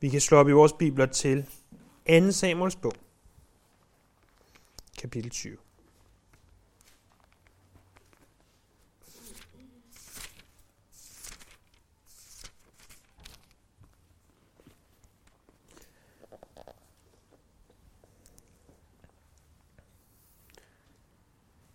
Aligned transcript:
Vi 0.00 0.08
kan 0.08 0.20
slå 0.20 0.38
op 0.38 0.48
i 0.48 0.52
vores 0.52 0.72
bibler 0.72 1.06
til 1.06 1.46
2. 2.08 2.30
Samuels 2.30 2.76
bog, 2.76 2.92
kapitel 4.98 5.30
20. 5.30 5.56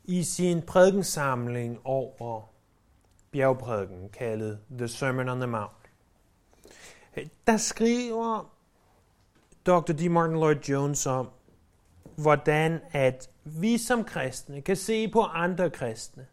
I 0.03 0.23
sin 0.23 0.61
prædikensamling 0.61 1.79
over 1.83 2.41
bjergprædiken, 3.31 4.09
kaldet 4.09 4.59
The 4.77 4.87
Sermon 4.87 5.29
on 5.29 5.39
the 5.39 5.47
Mount, 5.47 5.71
der 7.47 7.57
skriver 7.57 8.53
Dr. 9.65 9.93
D. 9.93 10.09
Martin 10.09 10.35
Lloyd 10.35 10.55
Jones 10.55 11.05
om, 11.05 11.29
hvordan 12.15 12.81
at 12.91 13.29
vi 13.43 13.77
som 13.77 14.03
kristne 14.03 14.61
kan 14.61 14.75
se 14.75 15.07
på 15.07 15.21
andre 15.21 15.69
kristne, 15.69 16.25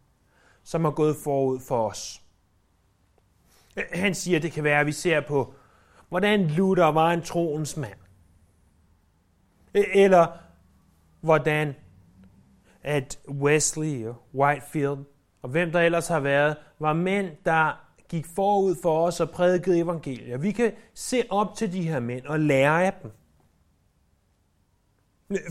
som 0.63 0.85
har 0.85 0.91
gået 0.91 1.17
forud 1.25 1.61
for 1.61 1.89
os. 1.89 2.23
Han 3.93 4.15
siger, 4.15 4.37
at 4.37 4.43
det 4.43 4.53
kan 4.53 4.65
være, 4.65 4.81
at 4.81 4.87
vi 4.87 4.93
ser 4.93 5.21
på, 5.21 5.55
hvordan 6.09 6.47
Luther 6.47 6.85
var 6.85 7.13
en 7.13 7.23
troens 7.23 7.77
mand. 7.77 7.99
Eller 9.75 10.27
hvordan 11.21 11.75
at 12.83 13.19
Wesley 13.29 14.07
og 14.07 14.23
Whitefield 14.35 15.05
og 15.43 15.49
hvem 15.49 15.73
der 15.73 15.81
ellers 15.81 16.09
har 16.09 16.21
været, 16.21 16.57
var 16.79 16.93
mænd, 16.93 17.31
der 17.45 17.86
gik 18.09 18.27
forud 18.35 18.77
for 18.83 19.07
os 19.07 19.21
og 19.21 19.31
prædikede 19.31 19.79
evangelier. 19.79 20.39
Vi 20.39 20.53
kan 20.53 20.73
se 20.95 21.23
op 21.31 21.55
til 21.55 21.73
de 21.73 21.83
her 21.83 22.01
mænd 22.01 22.27
og 22.27 22.41
lære 22.41 22.87
af 22.87 22.93
dem. 23.03 23.11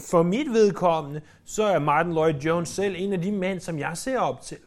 For 0.10 0.24
mit 0.24 0.54
vedkommende, 0.54 1.22
så 1.46 1.64
er 1.64 1.80
Martin 1.80 2.12
Lloyd 2.12 2.34
Jones 2.34 2.70
selv 2.70 2.96
en 2.98 3.14
af 3.14 3.22
de 3.22 3.32
mænd, 3.32 3.60
som 3.60 3.80
jeg 3.80 3.98
ser 3.98 4.20
op 4.20 4.42
til. 4.42 4.58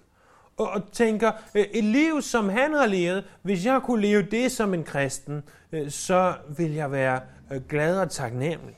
Og 0.57 0.83
tænker, 0.93 1.33
øh, 1.55 1.63
et 1.63 1.85
liv 1.85 2.23
som 2.23 2.49
han 2.49 2.75
har 2.75 2.87
levet, 2.87 3.25
hvis 3.43 3.67
jeg 3.67 3.81
kunne 3.83 4.03
leve 4.03 4.23
det 4.23 4.53
som 4.53 4.75
en 4.75 4.85
kristen, 4.85 5.43
øh, 5.73 5.91
så 5.91 6.35
vil 6.57 6.73
jeg 6.73 6.93
være 6.93 7.21
øh, 7.53 7.61
glad 7.69 8.01
og 8.01 8.11
taknemmelig. 8.11 8.77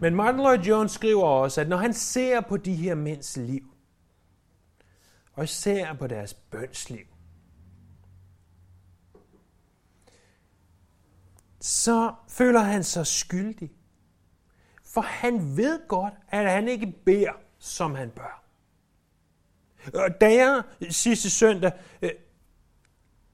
Men 0.00 0.14
Martin 0.14 0.40
Lloyd 0.40 0.58
Jones 0.58 0.92
skriver 0.92 1.24
også, 1.24 1.60
at 1.60 1.68
når 1.68 1.76
han 1.76 1.94
ser 1.94 2.40
på 2.40 2.56
de 2.56 2.74
her 2.74 2.94
mænds 2.94 3.36
liv, 3.36 3.74
og 5.32 5.48
ser 5.48 5.94
på 5.94 6.06
deres 6.06 6.34
bønsliv, 6.34 7.06
så 11.60 12.14
føler 12.28 12.60
han 12.60 12.84
sig 12.84 13.06
skyldig. 13.06 13.70
For 14.84 15.00
han 15.00 15.56
ved 15.56 15.88
godt, 15.88 16.14
at 16.28 16.50
han 16.50 16.68
ikke 16.68 16.94
beder, 17.04 17.32
som 17.58 17.94
han 17.94 18.10
bør. 18.10 18.44
Og 19.94 20.20
da 20.20 20.34
jeg 20.34 20.62
sidste 20.90 21.30
søndag 21.30 21.72
øh, 22.02 22.10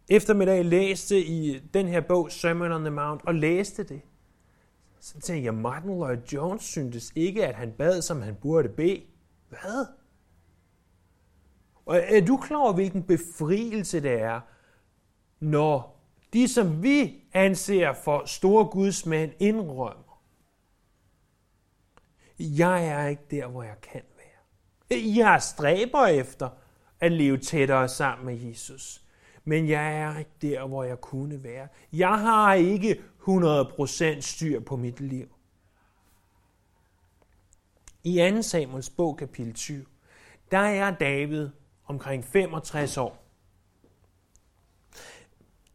eftermiddag 0.09 0.65
læste 0.65 1.27
i 1.27 1.59
den 1.59 1.89
her 1.89 2.01
bog, 2.01 2.33
Sermon 2.33 2.73
on 2.73 2.81
the 2.81 2.91
Mount, 2.91 3.23
og 3.25 3.35
læste 3.35 3.85
det, 3.85 4.03
så 5.07 5.21
tænkte 5.21 5.45
jeg, 5.45 5.55
Martin 5.55 5.91
Lloyd 5.91 6.19
Jones 6.33 6.63
syntes 6.65 7.13
ikke, 7.15 7.47
at 7.47 7.55
han 7.55 7.73
bad, 7.73 8.03
som 8.03 8.23
han 8.23 8.35
burde 8.35 8.69
bede. 8.69 9.03
Hvad? 9.49 9.87
Og 11.87 11.97
er 11.97 12.25
du 12.25 12.37
klar 12.37 12.59
over, 12.59 12.73
hvilken 12.73 13.03
befrielse 13.03 14.01
det 14.03 14.21
er, 14.21 14.41
når 15.41 16.01
de, 16.33 16.49
som 16.49 16.83
vi 16.83 17.25
anser 17.33 17.93
for 17.93 18.25
store 18.25 18.65
gudsmænd, 18.65 19.33
indrømmer. 19.39 20.23
Jeg 22.39 22.87
er 22.87 23.07
ikke 23.07 23.27
der, 23.31 23.47
hvor 23.47 23.63
jeg 23.63 23.81
kan 23.83 24.03
være. 24.17 25.05
Jeg 25.17 25.43
stræber 25.43 26.07
efter 26.07 26.51
at 27.01 27.13
leve 27.13 27.39
tættere 27.39 27.89
sammen 27.89 28.27
med 28.27 28.49
Jesus. 28.49 29.06
Men 29.49 29.69
jeg 29.69 30.01
er 30.01 30.19
ikke 30.19 30.31
der, 30.43 30.67
hvor 30.67 30.85
jeg 30.85 31.01
kunne 31.01 31.43
være. 31.43 31.69
Jeg 31.93 32.19
har 32.21 32.55
ikke 32.55 33.03
100% 33.29 34.21
styr 34.21 34.61
på 34.61 34.77
mit 34.77 35.01
liv. 35.01 35.29
I 38.05 38.31
2. 38.37 38.43
Samuels 38.43 38.91
bog, 38.91 39.17
kapitel 39.17 39.55
20, 39.55 39.85
der 40.51 40.59
er 40.59 40.91
David 40.91 41.49
omkring 41.87 42.25
65 42.25 42.97
år. 42.97 43.23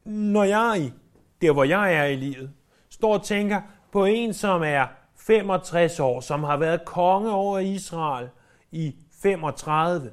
Når 0.03 0.43
jeg, 0.43 0.93
der 1.41 1.51
hvor 1.51 1.63
jeg 1.63 1.93
er 1.95 2.05
i 2.05 2.15
livet, 2.15 2.53
står 2.89 3.13
og 3.13 3.23
tænker 3.23 3.61
på 3.91 4.05
en, 4.05 4.33
som 4.33 4.61
er 4.63 4.87
65 5.15 5.99
år, 5.99 6.19
som 6.19 6.43
har 6.43 6.57
været 6.57 6.85
konge 6.85 7.31
over 7.31 7.59
Israel 7.59 8.29
i 8.71 8.95
35, 9.21 10.11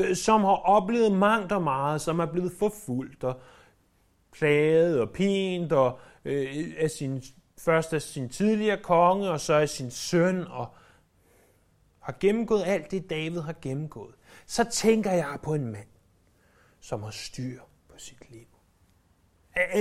øh, 0.00 0.16
som 0.16 0.44
har 0.44 0.56
oplevet 0.56 1.12
mangt 1.12 1.52
og 1.52 1.62
meget, 1.62 2.00
som 2.00 2.18
er 2.18 2.26
blevet 2.26 2.52
forfulgt 2.58 3.24
og 3.24 3.40
plaget 4.32 5.00
og 5.00 5.10
pint 5.10 5.72
og 5.72 5.98
øh, 6.24 6.74
af 6.78 6.90
sin, 6.90 7.22
først 7.58 7.92
af 7.92 8.02
sin 8.02 8.28
tidligere 8.28 8.82
konge, 8.82 9.30
og 9.30 9.40
så 9.40 9.54
af 9.54 9.68
sin 9.68 9.90
søn, 9.90 10.44
og 10.46 10.74
har 12.00 12.16
gennemgået 12.20 12.62
alt 12.66 12.90
det, 12.90 13.10
David 13.10 13.40
har 13.40 13.54
gennemgået, 13.62 14.14
så 14.46 14.64
tænker 14.64 15.10
jeg 15.10 15.38
på 15.42 15.54
en 15.54 15.72
mand, 15.72 15.88
som 16.80 17.02
har 17.02 17.10
styr 17.10 17.60
på 17.88 17.94
sit 17.98 18.30
liv. 18.30 18.46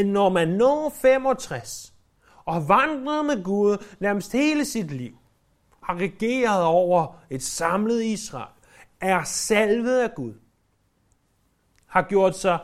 Når 0.05 0.29
man 0.29 0.47
når 0.47 0.93
65, 1.01 1.93
og 2.45 2.53
har 2.53 2.61
vandret 2.61 3.25
med 3.25 3.43
Gud 3.43 3.85
nærmest 3.99 4.31
hele 4.31 4.65
sit 4.65 4.91
liv, 4.91 5.17
har 5.83 5.95
regeret 5.95 6.63
over 6.63 7.15
et 7.29 7.43
samlet 7.43 8.03
Israel, 8.03 8.58
er 9.01 9.23
salvet 9.23 9.99
af 9.99 10.15
Gud, 10.15 10.33
har 11.85 12.01
gjort 12.01 12.37
sig 12.37 12.59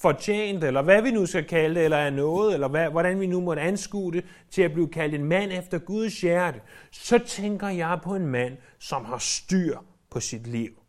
fortjent, 0.00 0.64
eller 0.64 0.82
hvad 0.82 1.02
vi 1.02 1.10
nu 1.10 1.26
skal 1.26 1.44
kalde 1.44 1.74
det, 1.74 1.84
eller 1.84 1.96
er 1.96 2.10
noget, 2.10 2.54
eller 2.54 2.68
hvad, 2.68 2.90
hvordan 2.90 3.20
vi 3.20 3.26
nu 3.26 3.40
måtte 3.40 3.62
anskue 3.62 4.12
det, 4.12 4.24
til 4.50 4.62
at 4.62 4.72
blive 4.72 4.88
kaldt 4.88 5.14
en 5.14 5.24
mand 5.24 5.52
efter 5.52 5.78
Guds 5.78 6.20
hjerte, 6.20 6.60
så 6.90 7.18
tænker 7.18 7.68
jeg 7.68 7.98
på 8.02 8.14
en 8.14 8.26
mand, 8.26 8.56
som 8.78 9.04
har 9.04 9.18
styr 9.18 9.78
på 10.10 10.20
sit 10.20 10.46
liv. 10.46 10.82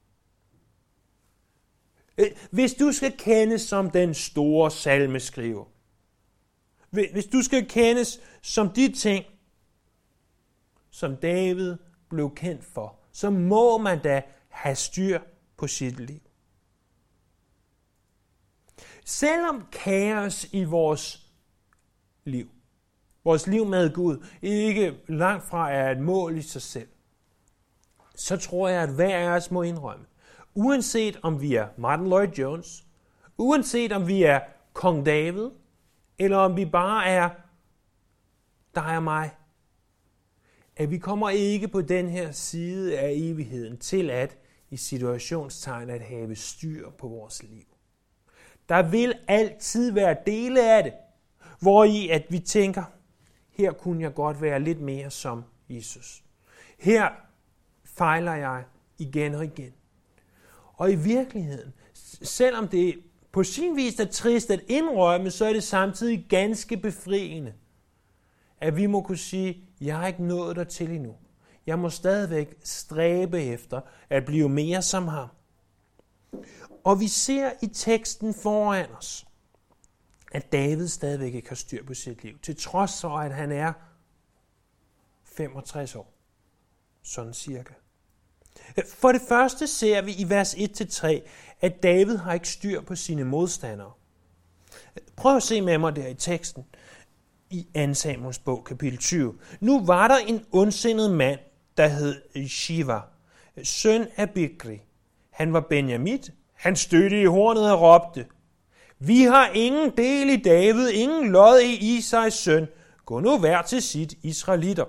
Øh, 2.18 2.28
hvis 2.52 2.74
du 2.74 2.92
skal 2.92 3.18
kendes 3.18 3.62
som 3.62 3.90
den 3.90 4.14
store 4.14 4.72
salmeskriver, 4.72 5.66
hvis 6.90 7.26
du 7.26 7.42
skal 7.42 7.70
kendes 7.70 8.20
som 8.42 8.70
de 8.70 8.92
ting, 8.92 9.26
som 10.92 11.16
David 11.16 11.76
blev 12.10 12.36
kendt 12.36 12.64
for, 12.64 13.00
så 13.12 13.30
må 13.30 13.78
man 13.78 14.00
da 14.00 14.22
have 14.58 14.76
styr 14.76 15.20
på 15.58 15.68
sit 15.68 16.00
liv. 16.00 16.20
Selvom 19.06 19.68
kaos 19.72 20.48
i 20.52 20.64
vores 20.64 21.32
liv, 22.24 22.50
vores 23.24 23.48
liv 23.48 23.66
med 23.66 23.94
Gud, 23.94 24.26
ikke 24.42 24.98
langt 25.08 25.44
fra 25.44 25.72
er 25.72 25.92
et 25.92 26.00
mål 26.00 26.38
i 26.38 26.42
sig 26.42 26.62
selv, 26.62 26.88
så 28.16 28.38
tror 28.38 28.68
jeg, 28.70 28.84
at 28.84 28.96
hver 28.96 29.18
af 29.18 29.36
os 29.36 29.52
må 29.52 29.62
indrømme, 29.62 30.06
uanset 30.54 31.20
om 31.24 31.42
vi 31.42 31.56
er 31.56 31.68
Martin 31.78 32.08
Lloyd 32.08 32.28
Jones, 32.28 32.86
uanset 33.38 33.92
om 33.92 34.08
vi 34.08 34.24
er 34.24 34.40
Kong 34.74 35.06
David, 35.06 35.50
eller 36.20 36.38
om 36.38 36.58
vi 36.58 36.66
bare 36.66 37.06
er 37.08 37.30
dig 38.76 38.98
og 38.98 39.04
mig, 39.04 39.32
at 40.76 40.92
vi 40.92 40.98
kommer 40.98 41.30
ikke 41.30 41.68
på 41.68 41.82
den 41.82 42.10
her 42.10 42.32
side 42.32 43.00
af 43.00 43.12
evigheden 43.16 43.78
til 43.78 44.10
at 44.10 44.38
i 44.70 44.78
situationstegn 44.78 45.90
at 45.90 46.02
have 46.02 46.36
styr 46.36 46.90
på 46.90 47.08
vores 47.08 47.44
liv. 47.44 47.66
Der 48.70 48.90
vil 48.90 49.14
altid 49.28 49.92
være 49.92 50.18
dele 50.26 50.72
af 50.72 50.84
det, 50.84 50.94
hvor 51.60 51.84
i 51.84 52.10
at 52.10 52.26
vi 52.30 52.40
tænker, 52.40 52.84
her 53.50 53.72
kunne 53.72 54.04
jeg 54.04 54.14
godt 54.14 54.42
være 54.42 54.60
lidt 54.60 54.82
mere 54.82 55.12
som 55.12 55.44
Jesus. 55.70 56.24
Her 56.78 57.10
fejler 57.86 58.34
jeg 58.34 58.64
igen 58.98 59.36
og 59.36 59.44
igen. 59.44 59.74
Og 60.74 60.92
i 60.92 60.96
virkeligheden, 60.96 61.74
selvom 62.22 62.68
det 62.68 63.00
på 63.32 63.44
sin 63.44 63.76
vis 63.76 64.00
er 64.00 64.06
trist 64.06 64.52
at 64.52 64.64
indrømme, 64.68 65.32
så 65.32 65.46
er 65.46 65.54
det 65.54 65.64
samtidig 65.64 66.26
ganske 66.30 66.78
befriende, 66.78 67.54
at 68.62 68.76
vi 68.78 68.86
må 68.86 69.02
kunne 69.02 69.18
sige, 69.18 69.64
jeg 69.82 69.98
har 69.98 70.08
ikke 70.08 70.24
nået 70.24 70.56
dertil 70.56 70.92
endnu. 70.92 71.16
Jeg 71.68 71.80
må 71.80 71.90
stadigvæk 71.90 72.58
stræbe 72.64 73.44
efter 73.44 73.82
at 74.10 74.26
blive 74.26 74.50
mere 74.50 74.82
som 74.82 75.08
ham. 75.08 75.30
Og 76.84 77.00
vi 77.00 77.08
ser 77.08 77.52
i 77.62 77.68
teksten 77.68 78.34
foran 78.34 78.92
os, 78.98 79.28
at 80.32 80.52
David 80.52 80.88
stadigvæk 80.88 81.34
ikke 81.34 81.50
har 81.50 81.56
styr 81.56 81.86
på 81.86 81.94
sit 81.94 82.24
liv, 82.24 82.40
til 82.40 82.56
trods 82.56 83.02
for, 83.02 83.10
at 83.10 83.34
han 83.34 83.52
er 83.52 83.74
65 85.24 85.96
år. 85.96 86.14
Sådan 87.04 87.34
cirka. 87.34 87.74
For 88.88 89.12
det 89.12 89.22
første 89.30 89.68
ser 89.68 90.02
vi 90.02 90.14
i 90.14 90.30
vers 90.30 90.56
1-3, 90.56 91.08
at 91.62 91.84
David 91.84 92.18
har 92.18 92.34
ikke 92.34 92.50
styr 92.50 92.82
på 92.82 92.96
sine 92.96 93.24
modstandere. 93.24 93.92
Prøv 95.16 95.36
at 95.36 95.44
se 95.44 95.62
med 95.62 95.78
mig 95.78 95.96
der 95.96 96.08
i 96.08 96.14
teksten 96.14 96.66
i 97.50 97.68
2 97.88 97.94
Samuels 97.94 98.40
bog, 98.40 98.64
kapitel 98.64 98.98
20. 98.98 99.40
Nu 99.60 99.86
var 99.86 100.08
der 100.08 100.18
en 100.18 100.46
ondsindet 100.52 101.12
mand, 101.12 101.40
der 101.78 101.88
hed 101.88 102.48
Shiva, 102.48 103.00
søn 103.64 104.08
af 104.16 104.30
Bikri. 104.30 104.82
Han 105.30 105.54
var 105.54 105.60
Benjamit. 105.60 106.32
Han 106.54 106.76
stødte 106.76 107.22
i 107.22 107.26
hornet 107.26 107.72
og 107.72 107.82
råbte, 107.82 108.26
Vi 109.00 109.22
har 109.22 109.50
ingen 109.54 109.98
del 109.98 110.30
i 110.30 110.42
David, 110.42 110.90
ingen 110.90 111.32
lod 111.32 111.60
i 111.60 111.98
Isais 111.98 112.34
søn. 112.34 112.68
Gå 113.06 113.20
nu 113.20 113.40
hver 113.40 113.62
til 113.62 113.82
sit, 113.82 114.14
israelitter. 114.24 114.86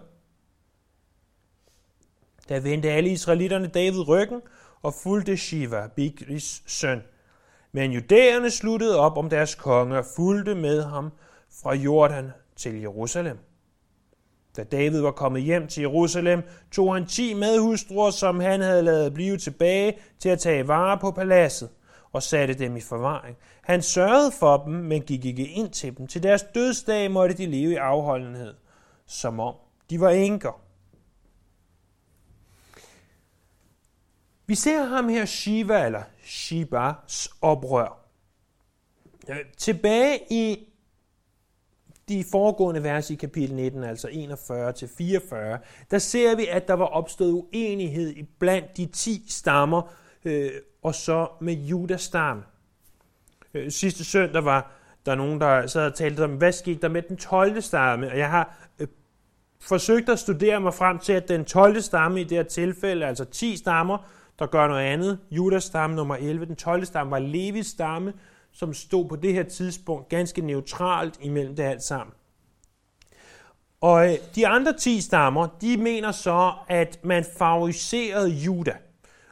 Der 2.48 2.60
vendte 2.60 2.90
alle 2.90 3.10
israelitterne 3.10 3.66
David 3.66 4.08
ryggen 4.08 4.40
og 4.82 4.94
fulgte 4.94 5.36
Shiva, 5.36 5.88
Bikris 5.96 6.62
søn. 6.66 7.02
Men 7.72 7.92
judæerne 7.92 8.50
sluttede 8.50 8.98
op 8.98 9.16
om 9.16 9.30
deres 9.30 9.54
konge 9.54 9.98
og 9.98 10.04
fulgte 10.16 10.54
med 10.54 10.82
ham 10.82 11.10
fra 11.62 11.74
Jordan 11.74 12.30
til 12.56 12.80
Jerusalem. 12.80 13.38
Da 14.56 14.64
David 14.64 15.00
var 15.00 15.10
kommet 15.10 15.42
hjem 15.42 15.68
til 15.68 15.80
Jerusalem, 15.80 16.42
tog 16.72 16.94
han 16.94 17.06
ti 17.06 17.34
medhustruer, 17.34 18.10
som 18.10 18.40
han 18.40 18.60
havde 18.60 18.82
lavet 18.82 19.14
blive 19.14 19.36
tilbage 19.36 19.98
til 20.18 20.28
at 20.28 20.38
tage 20.38 20.68
vare 20.68 20.98
på 20.98 21.10
paladset, 21.10 21.68
og 22.12 22.22
satte 22.22 22.54
dem 22.54 22.76
i 22.76 22.80
forvaring. 22.80 23.36
Han 23.62 23.82
sørgede 23.82 24.32
for 24.32 24.56
dem, 24.56 24.74
men 24.74 25.02
gik 25.02 25.24
ikke 25.24 25.46
ind 25.46 25.70
til 25.70 25.98
dem. 25.98 26.06
Til 26.06 26.22
deres 26.22 26.42
dødsdag 26.54 27.10
måtte 27.10 27.36
de 27.36 27.46
leve 27.46 27.72
i 27.72 27.76
afholdenhed, 27.76 28.54
som 29.06 29.40
om 29.40 29.54
de 29.90 30.00
var 30.00 30.10
enker. 30.10 30.60
Vi 34.46 34.54
ser 34.54 34.84
ham 34.84 35.08
her 35.08 35.24
Shiva, 35.24 35.86
eller 35.86 36.02
Shibas 36.24 37.28
oprør. 37.40 38.04
Øh, 39.28 39.36
tilbage 39.56 40.18
i 40.30 40.68
de 42.08 42.24
foregående 42.30 42.82
vers 42.82 43.10
i 43.10 43.14
kapitel 43.14 43.56
19, 43.56 43.84
altså 43.84 44.08
41 44.12 44.72
til 44.72 44.88
44, 44.98 45.58
der 45.90 45.98
ser 45.98 46.36
vi, 46.36 46.46
at 46.46 46.68
der 46.68 46.74
var 46.74 46.84
opstået 46.84 47.32
uenighed 47.32 48.14
blandt 48.38 48.76
de 48.76 48.86
10 48.86 49.24
stammer, 49.28 49.92
øh, 50.24 50.50
og 50.82 50.94
så 50.94 51.28
med 51.40 51.54
Judas 51.54 52.00
stamme. 52.00 52.42
Øh, 53.54 53.70
sidste 53.70 54.04
søndag 54.04 54.44
var 54.44 54.72
der 55.06 55.14
nogen, 55.14 55.40
der 55.40 55.66
så 55.66 55.80
havde 55.80 55.92
talt 55.92 56.20
om, 56.20 56.30
hvad 56.30 56.52
skete 56.52 56.80
der 56.80 56.88
med 56.88 57.02
den 57.02 57.16
12. 57.16 57.60
stamme, 57.60 58.10
og 58.10 58.18
jeg 58.18 58.30
har 58.30 58.68
øh, 58.78 58.88
forsøgt 59.60 60.08
at 60.08 60.18
studere 60.18 60.60
mig 60.60 60.74
frem 60.74 60.98
til, 60.98 61.12
at 61.12 61.28
den 61.28 61.44
12. 61.44 61.80
stamme 61.80 62.20
i 62.20 62.24
det 62.24 62.36
her 62.36 62.44
tilfælde, 62.44 63.06
altså 63.06 63.24
10 63.24 63.56
stammer, 63.56 63.98
der 64.38 64.46
gør 64.46 64.68
noget 64.68 64.82
andet. 64.82 65.18
Judas 65.30 65.64
stamme 65.64 65.96
nummer 65.96 66.16
11, 66.16 66.46
den 66.46 66.56
12. 66.56 66.84
stamme 66.84 67.10
var 67.10 67.18
Levis 67.18 67.66
stamme, 67.66 68.12
som 68.58 68.74
stod 68.74 69.08
på 69.08 69.16
det 69.16 69.34
her 69.34 69.42
tidspunkt 69.42 70.08
ganske 70.08 70.40
neutralt 70.40 71.18
imellem 71.20 71.56
det 71.56 71.62
alt 71.62 71.82
sammen. 71.82 72.14
Og 73.80 74.12
øh, 74.12 74.18
de 74.34 74.46
andre 74.46 74.72
10 74.72 75.00
stammer, 75.00 75.48
de 75.60 75.76
mener 75.76 76.12
så, 76.12 76.52
at 76.68 77.04
man 77.04 77.24
favoriserede 77.38 78.28
Juda. 78.28 78.76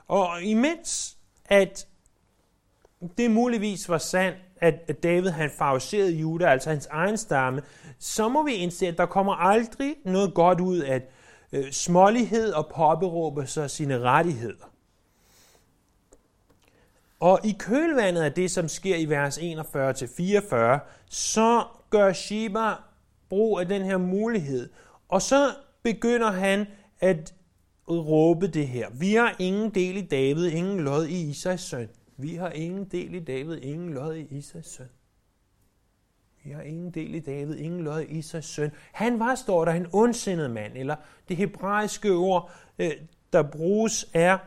Og 0.08 0.42
imens 0.42 1.16
at 1.44 1.86
det 3.18 3.30
muligvis 3.30 3.88
var 3.88 3.98
sandt, 3.98 4.38
at 4.60 5.02
David 5.02 5.30
han 5.30 5.50
favoriserede 5.58 6.12
Juda, 6.12 6.46
altså 6.46 6.70
hans 6.70 6.86
egen 6.86 7.16
stamme, 7.16 7.62
så 7.98 8.28
må 8.28 8.42
vi 8.42 8.52
indse, 8.52 8.86
at 8.86 8.98
der 8.98 9.06
kommer 9.06 9.32
aldrig 9.32 9.94
noget 10.04 10.34
godt 10.34 10.60
ud 10.60 10.78
af 10.78 11.02
øh, 11.52 11.72
smålighed 11.72 12.52
og 12.52 12.70
påberåbe 12.76 13.46
sig 13.46 13.70
sine 13.70 13.98
rettigheder. 13.98 14.75
Og 17.20 17.40
i 17.44 17.56
kølvandet 17.58 18.22
af 18.22 18.32
det, 18.32 18.50
som 18.50 18.68
sker 18.68 18.96
i 18.96 19.04
vers 19.04 19.38
41-44, 19.38 20.78
så 21.10 21.64
gør 21.90 22.12
Sheba 22.12 22.72
brug 23.28 23.60
af 23.60 23.68
den 23.68 23.82
her 23.82 23.96
mulighed. 23.96 24.70
Og 25.08 25.22
så 25.22 25.54
begynder 25.82 26.30
han 26.30 26.66
at 27.00 27.34
råbe 27.88 28.46
det 28.46 28.68
her. 28.68 28.90
Vi 28.90 29.14
har 29.14 29.36
ingen 29.38 29.70
del 29.70 29.96
i 29.96 30.02
David, 30.02 30.46
ingen 30.46 30.80
lod 30.80 31.06
i 31.06 31.30
Isais 31.30 31.60
søn. 31.60 31.88
Vi 32.16 32.34
har 32.34 32.50
ingen 32.50 32.84
del 32.84 33.14
i 33.14 33.20
David, 33.20 33.56
ingen 33.62 33.94
lod 33.94 34.14
i 34.14 34.36
Isais 34.36 34.66
søn. 34.66 34.88
Vi 36.44 36.50
har 36.50 36.62
ingen 36.62 36.90
del 36.90 37.14
i 37.14 37.20
David, 37.20 37.56
ingen 37.56 37.80
lod 37.80 38.00
i 38.00 38.18
Isais 38.18 38.44
søn. 38.44 38.70
Han 38.92 39.18
var, 39.18 39.34
står 39.34 39.64
der, 39.64 39.72
en 39.72 39.86
ondsindet 39.92 40.50
mand, 40.50 40.72
eller 40.76 40.96
det 41.28 41.36
hebraiske 41.36 42.12
ord, 42.12 42.50
øh, 42.78 42.92
der 43.32 43.42
bruges, 43.42 44.10
er 44.14 44.38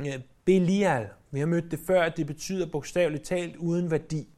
øh, 0.00 0.20
Belial. 0.44 1.08
Vi 1.32 1.40
har 1.40 1.46
mødt 1.46 1.70
det 1.70 1.78
før, 1.86 2.02
at 2.02 2.16
det 2.16 2.26
betyder 2.26 2.66
bogstaveligt 2.66 3.24
talt 3.24 3.56
uden 3.56 3.90
værdi. 3.90 4.28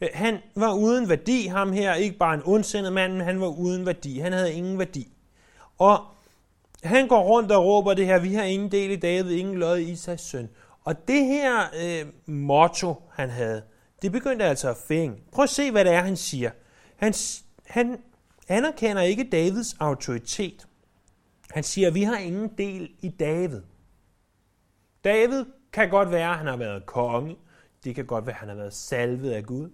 Øh, 0.00 0.08
han 0.14 0.38
var 0.56 0.74
uden 0.74 1.08
værdi, 1.08 1.46
ham 1.46 1.72
her, 1.72 1.94
ikke 1.94 2.18
bare 2.18 2.34
en 2.34 2.42
ondsindet 2.44 2.92
mand, 2.92 3.12
men 3.12 3.20
han 3.20 3.40
var 3.40 3.46
uden 3.46 3.86
værdi. 3.86 4.18
Han 4.18 4.32
havde 4.32 4.52
ingen 4.52 4.78
værdi. 4.78 5.12
Og 5.78 5.98
han 6.84 7.08
går 7.08 7.22
rundt 7.22 7.52
og 7.52 7.64
råber 7.64 7.94
det 7.94 8.06
her, 8.06 8.18
vi 8.18 8.34
har 8.34 8.42
ingen 8.42 8.72
del 8.72 8.90
i 8.90 8.96
David, 8.96 9.30
ingen 9.30 9.54
lod 9.54 9.78
i 9.78 9.90
Isas 9.90 10.20
søn. 10.20 10.48
Og 10.84 11.08
det 11.08 11.24
her 11.24 11.62
øh, 11.82 12.34
motto, 12.34 13.02
han 13.12 13.30
havde, 13.30 13.62
det 14.02 14.12
begyndte 14.12 14.44
altså 14.44 14.70
at 14.70 14.76
fænge. 14.76 15.16
Prøv 15.32 15.42
at 15.42 15.50
se, 15.50 15.70
hvad 15.70 15.84
det 15.84 15.92
er, 15.92 16.00
han 16.00 16.16
siger. 16.16 16.50
Han, 16.96 17.14
han 17.66 17.98
anerkender 18.48 19.02
ikke 19.02 19.28
Davids 19.32 19.76
autoritet. 19.80 20.66
Han 21.50 21.62
siger, 21.62 21.90
vi 21.90 22.02
har 22.02 22.18
ingen 22.18 22.48
del 22.58 22.90
i 23.02 23.08
David. 23.08 23.60
David 25.04 25.44
kan 25.72 25.90
godt 25.90 26.10
være, 26.10 26.30
at 26.30 26.36
han 26.36 26.46
har 26.46 26.56
været 26.56 26.86
konge. 26.86 27.36
Det 27.84 27.94
kan 27.94 28.04
godt 28.06 28.26
være, 28.26 28.34
at 28.34 28.40
han 28.40 28.48
har 28.48 28.56
været 28.56 28.74
salvet 28.74 29.30
af 29.30 29.44
Gud. 29.44 29.70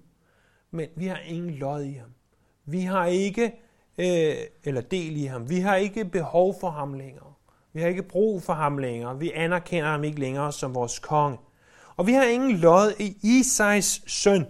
Men 0.71 0.89
vi 0.97 1.07
har 1.07 1.19
ingen 1.19 1.51
lod 1.51 1.83
i 1.83 1.93
ham. 1.93 2.11
Vi 2.65 2.81
har 2.81 3.07
ikke, 3.07 3.45
øh, 3.99 4.35
eller 4.65 4.81
del 4.81 5.17
i 5.17 5.25
ham. 5.25 5.51
Vi 5.51 5.61
har 5.61 5.77
ikke 5.77 6.05
behov 6.05 6.55
for 6.61 6.71
ham 6.71 6.95
længere. 6.95 7.33
Vi 7.73 7.81
har 7.81 7.89
ikke 7.89 8.03
brug 8.03 8.43
for 8.43 8.53
ham 8.53 8.79
længere. 8.79 9.19
Vi 9.19 9.33
anerkender 9.33 9.91
ham 9.91 10.05
ikke 10.05 10.21
længere 10.21 10.53
som 10.53 10.75
vores 10.75 10.99
konge. 10.99 11.39
Og 11.97 12.07
vi 12.07 12.13
har 12.13 12.25
ingen 12.25 12.57
lod 12.57 12.93
i 12.99 13.17
Isais 13.23 14.03
søn. 14.07 14.47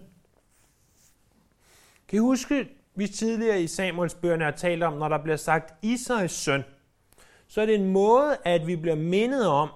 Kan 2.08 2.16
I 2.16 2.20
huske, 2.20 2.68
vi 2.94 3.06
tidligere 3.06 3.62
i 3.62 3.66
Samuels 3.66 4.14
bøgerne 4.14 4.44
har 4.44 4.50
talt 4.50 4.82
om, 4.82 4.92
når 4.92 5.08
der 5.08 5.22
bliver 5.22 5.36
sagt 5.36 5.74
Isais 5.82 6.32
søn, 6.32 6.64
så 7.48 7.60
er 7.60 7.66
det 7.66 7.74
en 7.74 7.92
måde, 7.92 8.36
at 8.44 8.66
vi 8.66 8.76
bliver 8.76 8.96
mindet 8.96 9.46
om, 9.46 9.68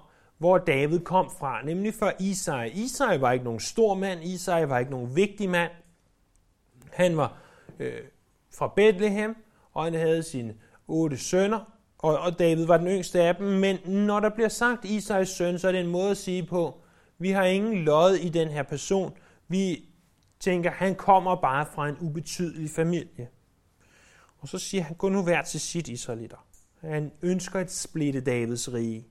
hvor 0.44 0.58
David 0.58 1.00
kom 1.00 1.31
fra, 1.38 1.62
nemlig 1.62 1.94
fra 1.94 2.12
Isai. 2.20 2.70
Isai 2.70 3.20
var 3.20 3.32
ikke 3.32 3.44
nogen 3.44 3.61
stor 3.61 3.94
mand, 3.94 4.25
Isai 4.25 4.68
var 4.68 4.78
ikke 4.78 4.90
nogen 4.90 5.16
vigtig 5.16 5.50
mand. 5.50 5.71
Han 6.92 7.16
var 7.16 7.37
øh, 7.78 8.00
fra 8.54 8.73
Bethlehem, 8.76 9.37
og 9.73 9.85
han 9.85 9.95
havde 9.95 10.23
sine 10.23 10.54
otte 10.88 11.16
sønner, 11.16 11.73
og, 11.99 12.18
og 12.18 12.38
David 12.38 12.66
var 12.66 12.76
den 12.76 12.87
yngste 12.87 13.23
af 13.23 13.37
dem. 13.37 13.47
Men 13.47 13.78
når 13.87 14.21
der 14.21 14.28
bliver 14.28 14.49
sagt 14.49 14.85
Isais 14.85 15.28
søn, 15.28 15.59
så 15.59 15.68
er 15.68 15.73
det 15.73 15.80
en 15.80 15.87
måde 15.87 16.11
at 16.11 16.16
sige 16.16 16.47
på, 16.47 16.78
vi 17.18 17.30
har 17.30 17.45
ingen 17.45 17.85
lod 17.85 18.14
i 18.14 18.28
den 18.28 18.49
her 18.49 18.62
person. 18.62 19.12
Vi 19.49 19.88
tænker, 20.40 20.71
han 20.71 20.95
kommer 20.95 21.37
bare 21.37 21.66
fra 21.75 21.88
en 21.88 21.97
ubetydelig 22.00 22.71
familie. 22.71 23.28
Og 24.38 24.49
så 24.49 24.59
siger 24.59 24.83
han, 24.83 24.97
gå 24.97 25.09
nu 25.09 25.23
hver 25.23 25.42
til 25.42 25.61
sit 25.61 25.88
israelitter. 25.88 26.47
Han 26.80 27.12
ønsker 27.23 27.61
at 27.61 27.73
splitte 27.73 28.21
Davids 28.21 28.73
rige. 28.73 29.07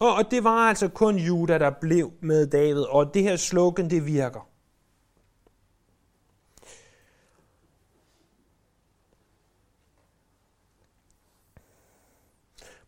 Og 0.00 0.30
det 0.30 0.44
var 0.44 0.68
altså 0.68 0.88
kun 0.88 1.18
Juda, 1.18 1.58
der 1.58 1.70
blev 1.80 2.12
med 2.20 2.46
David, 2.46 2.82
og 2.82 3.14
det 3.14 3.22
her 3.22 3.36
slogan, 3.36 3.90
det 3.90 4.06
virker. 4.06 4.48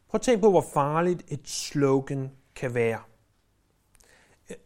Prøv 0.08 0.18
at 0.18 0.22
tænke 0.22 0.40
på, 0.42 0.50
hvor 0.50 0.64
farligt 0.74 1.22
et 1.28 1.48
slogan 1.48 2.30
kan 2.54 2.74
være. 2.74 3.00
Jeg 4.48 4.56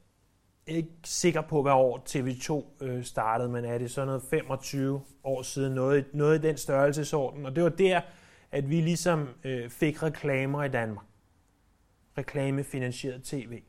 er 0.66 0.76
ikke 0.76 0.90
sikker 1.04 1.40
på, 1.40 1.62
hvad 1.62 1.72
år 1.72 2.02
TV2 2.08 2.84
øh, 2.84 3.04
startede, 3.04 3.48
men 3.48 3.64
er 3.64 3.78
det 3.78 3.90
så 3.90 4.04
noget 4.04 4.22
25 4.22 5.00
år 5.24 5.42
siden, 5.42 5.74
noget, 5.74 6.06
noget 6.12 6.38
i 6.38 6.48
den 6.48 6.56
størrelsesorden. 6.56 7.46
Og 7.46 7.56
det 7.56 7.62
var 7.62 7.68
der, 7.68 8.00
at 8.50 8.70
vi 8.70 8.80
ligesom 8.80 9.28
øh, 9.44 9.70
fik 9.70 10.02
reklamer 10.02 10.64
i 10.64 10.68
Danmark 10.68 11.06
reklamefinansieret 12.18 13.22
tv. 13.24 13.62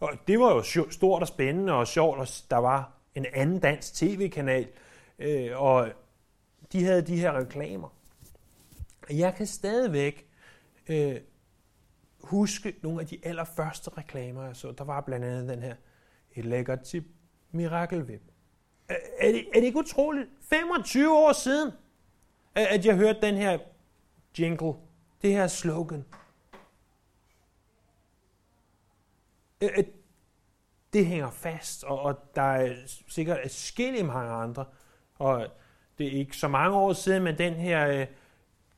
Og 0.00 0.10
det 0.26 0.40
var 0.40 0.54
jo 0.54 0.90
stort 0.90 1.22
og 1.22 1.28
spændende 1.28 1.72
og 1.72 1.86
sjovt, 1.86 2.18
og 2.18 2.26
der 2.50 2.56
var 2.56 2.92
en 3.14 3.26
anden 3.34 3.58
dansk 3.58 3.94
tv-kanal, 3.94 4.68
øh, 5.18 5.60
og 5.60 5.88
de 6.72 6.84
havde 6.84 7.02
de 7.02 7.16
her 7.16 7.32
reklamer. 7.32 7.88
Jeg 9.10 9.34
kan 9.34 9.46
stadigvæk 9.46 10.26
øh, 10.88 11.16
huske 12.20 12.74
nogle 12.82 13.00
af 13.00 13.06
de 13.06 13.18
allerførste 13.22 13.90
reklamer, 13.98 14.44
jeg 14.44 14.56
så. 14.56 14.72
Der 14.72 14.84
var 14.84 15.00
blandt 15.00 15.26
andet 15.26 15.48
den 15.48 15.62
her, 15.62 15.74
et 16.34 16.44
lækkert 16.44 16.80
tip, 16.80 17.04
Mirakelvip. 17.52 18.22
Er, 18.88 18.96
er, 19.18 19.32
det, 19.32 19.48
er 19.54 19.60
det 19.60 19.66
ikke 19.66 19.78
utroligt? 19.78 20.28
25 20.40 21.18
år 21.18 21.32
siden, 21.32 21.70
at 22.54 22.86
jeg 22.86 22.96
hørte 22.96 23.20
den 23.20 23.34
her 23.34 23.58
jingle 24.38 24.74
det 25.22 25.32
her 25.32 25.46
slogan. 25.46 26.04
Øh, 29.60 29.70
øh, 29.78 29.84
det 30.92 31.06
hænger 31.06 31.30
fast, 31.30 31.84
og, 31.84 32.00
og 32.00 32.34
der 32.34 32.42
er 32.42 32.74
sikkert 33.08 33.38
forskellige 33.42 34.04
mange 34.04 34.32
andre. 34.32 34.64
Og 35.18 35.46
det 35.98 36.06
er 36.06 36.18
ikke 36.18 36.36
så 36.36 36.48
mange 36.48 36.76
år 36.76 36.92
siden, 36.92 37.22
men 37.22 37.38
den 37.38 37.54
her 37.54 37.88
øh, 37.88 38.06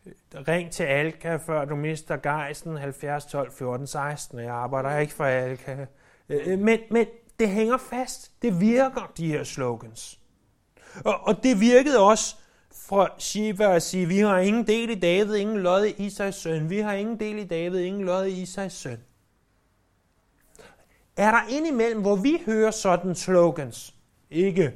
øh 0.06 0.12
ring 0.48 0.70
til 0.70 0.82
Alka, 0.82 1.36
før 1.36 1.64
du 1.64 1.76
mister 1.76 2.16
gejsten, 2.16 2.76
70 2.76 3.26
12 3.26 3.52
14 3.52 3.86
16. 3.86 4.38
Jeg 4.38 4.50
arbejder 4.50 4.98
ikke 4.98 5.14
for 5.14 5.24
Alka. 5.24 5.86
Øh, 6.28 6.52
øh, 6.52 6.58
men, 6.58 6.80
men 6.90 7.06
det 7.38 7.48
hænger 7.48 7.76
fast. 7.76 8.42
Det 8.42 8.60
virker, 8.60 9.12
de 9.16 9.26
her 9.26 9.44
slogans. 9.44 10.20
Og, 11.04 11.20
og 11.20 11.42
det 11.42 11.60
virkede 11.60 12.00
også 12.00 12.36
fra 12.72 13.08
Shiva 13.18 13.76
at 13.76 13.82
sige, 13.82 14.06
vi 14.06 14.18
har 14.18 14.38
ingen 14.38 14.66
del 14.66 14.90
i 14.90 14.94
David, 14.94 15.34
ingen 15.34 15.58
lod 15.58 15.84
i 15.84 16.06
Isais 16.06 16.34
søn. 16.34 16.70
Vi 16.70 16.78
har 16.78 16.92
ingen 16.92 17.20
del 17.20 17.38
i 17.38 17.44
David, 17.44 17.80
ingen 17.80 18.04
lod 18.04 18.26
i 18.26 18.42
Isais 18.42 18.72
søn. 18.72 18.98
Er 21.16 21.30
der 21.30 21.48
indimellem, 21.48 22.00
hvor 22.00 22.16
vi 22.16 22.42
hører 22.46 22.70
sådan 22.70 23.14
slogans, 23.14 23.94
ikke 24.30 24.72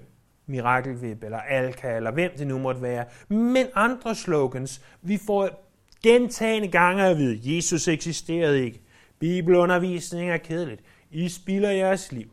Mirakelvip 0.47 1.25
eller 1.25 1.38
Alka 1.38 1.97
eller 1.97 2.11
hvem 2.11 2.31
det 2.38 2.47
nu 2.47 2.59
måtte 2.59 2.83
være, 2.83 3.05
men 3.28 3.66
andre 3.75 4.14
slogans, 4.14 4.83
vi 5.02 5.19
får 5.26 5.71
gentagende 6.02 6.69
gange 6.69 7.05
at 7.05 7.19
vide, 7.19 7.57
Jesus 7.57 7.88
eksisterede 7.88 8.64
ikke, 8.64 8.81
Bibelundervisning 9.19 10.31
er 10.31 10.37
kedeligt, 10.37 10.83
I 11.11 11.28
spilder 11.28 11.71
jeres 11.71 12.12
liv, 12.12 12.31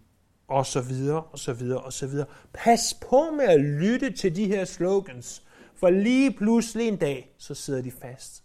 og 0.47 0.65
så 0.65 0.81
videre, 0.81 1.23
og 1.23 1.39
så 1.39 1.53
videre, 1.53 1.79
og 1.79 1.93
så 1.93 2.07
videre. 2.07 2.27
Pas 2.53 2.93
på 3.09 3.31
med 3.37 3.45
at 3.45 3.59
lytte 3.59 4.11
til 4.11 4.35
de 4.35 4.47
her 4.47 4.65
slogans, 4.65 5.43
for 5.75 5.89
lige 5.89 6.31
pludselig 6.31 6.87
en 6.87 6.97
dag, 6.97 7.35
så 7.37 7.53
sidder 7.55 7.81
de 7.81 7.91
fast. 7.91 8.43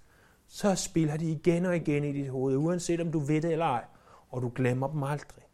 Så 0.49 0.75
spiller 0.75 1.17
de 1.17 1.31
igen 1.31 1.67
og 1.67 1.77
igen 1.77 2.05
i 2.05 2.13
dit 2.13 2.31
hoved, 2.31 2.57
uanset 2.57 3.01
om 3.01 3.13
du 3.13 3.19
ved 3.19 3.41
det 3.41 3.53
eller 3.53 3.67
ej, 3.67 3.85
og 4.31 4.43
du 4.43 4.53
glemmer 4.55 4.89
dem 4.89 5.03
aldrig. 5.03 5.48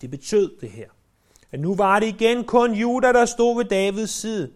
Det 0.00 0.10
betød 0.10 0.60
det 0.60 0.70
her, 0.70 0.88
at 1.52 1.60
nu 1.60 1.74
var 1.74 2.00
det 2.00 2.06
igen 2.06 2.44
kun 2.44 2.74
Juda, 2.74 3.12
der 3.12 3.24
stod 3.24 3.56
ved 3.56 3.64
Davids 3.64 4.10
side. 4.10 4.52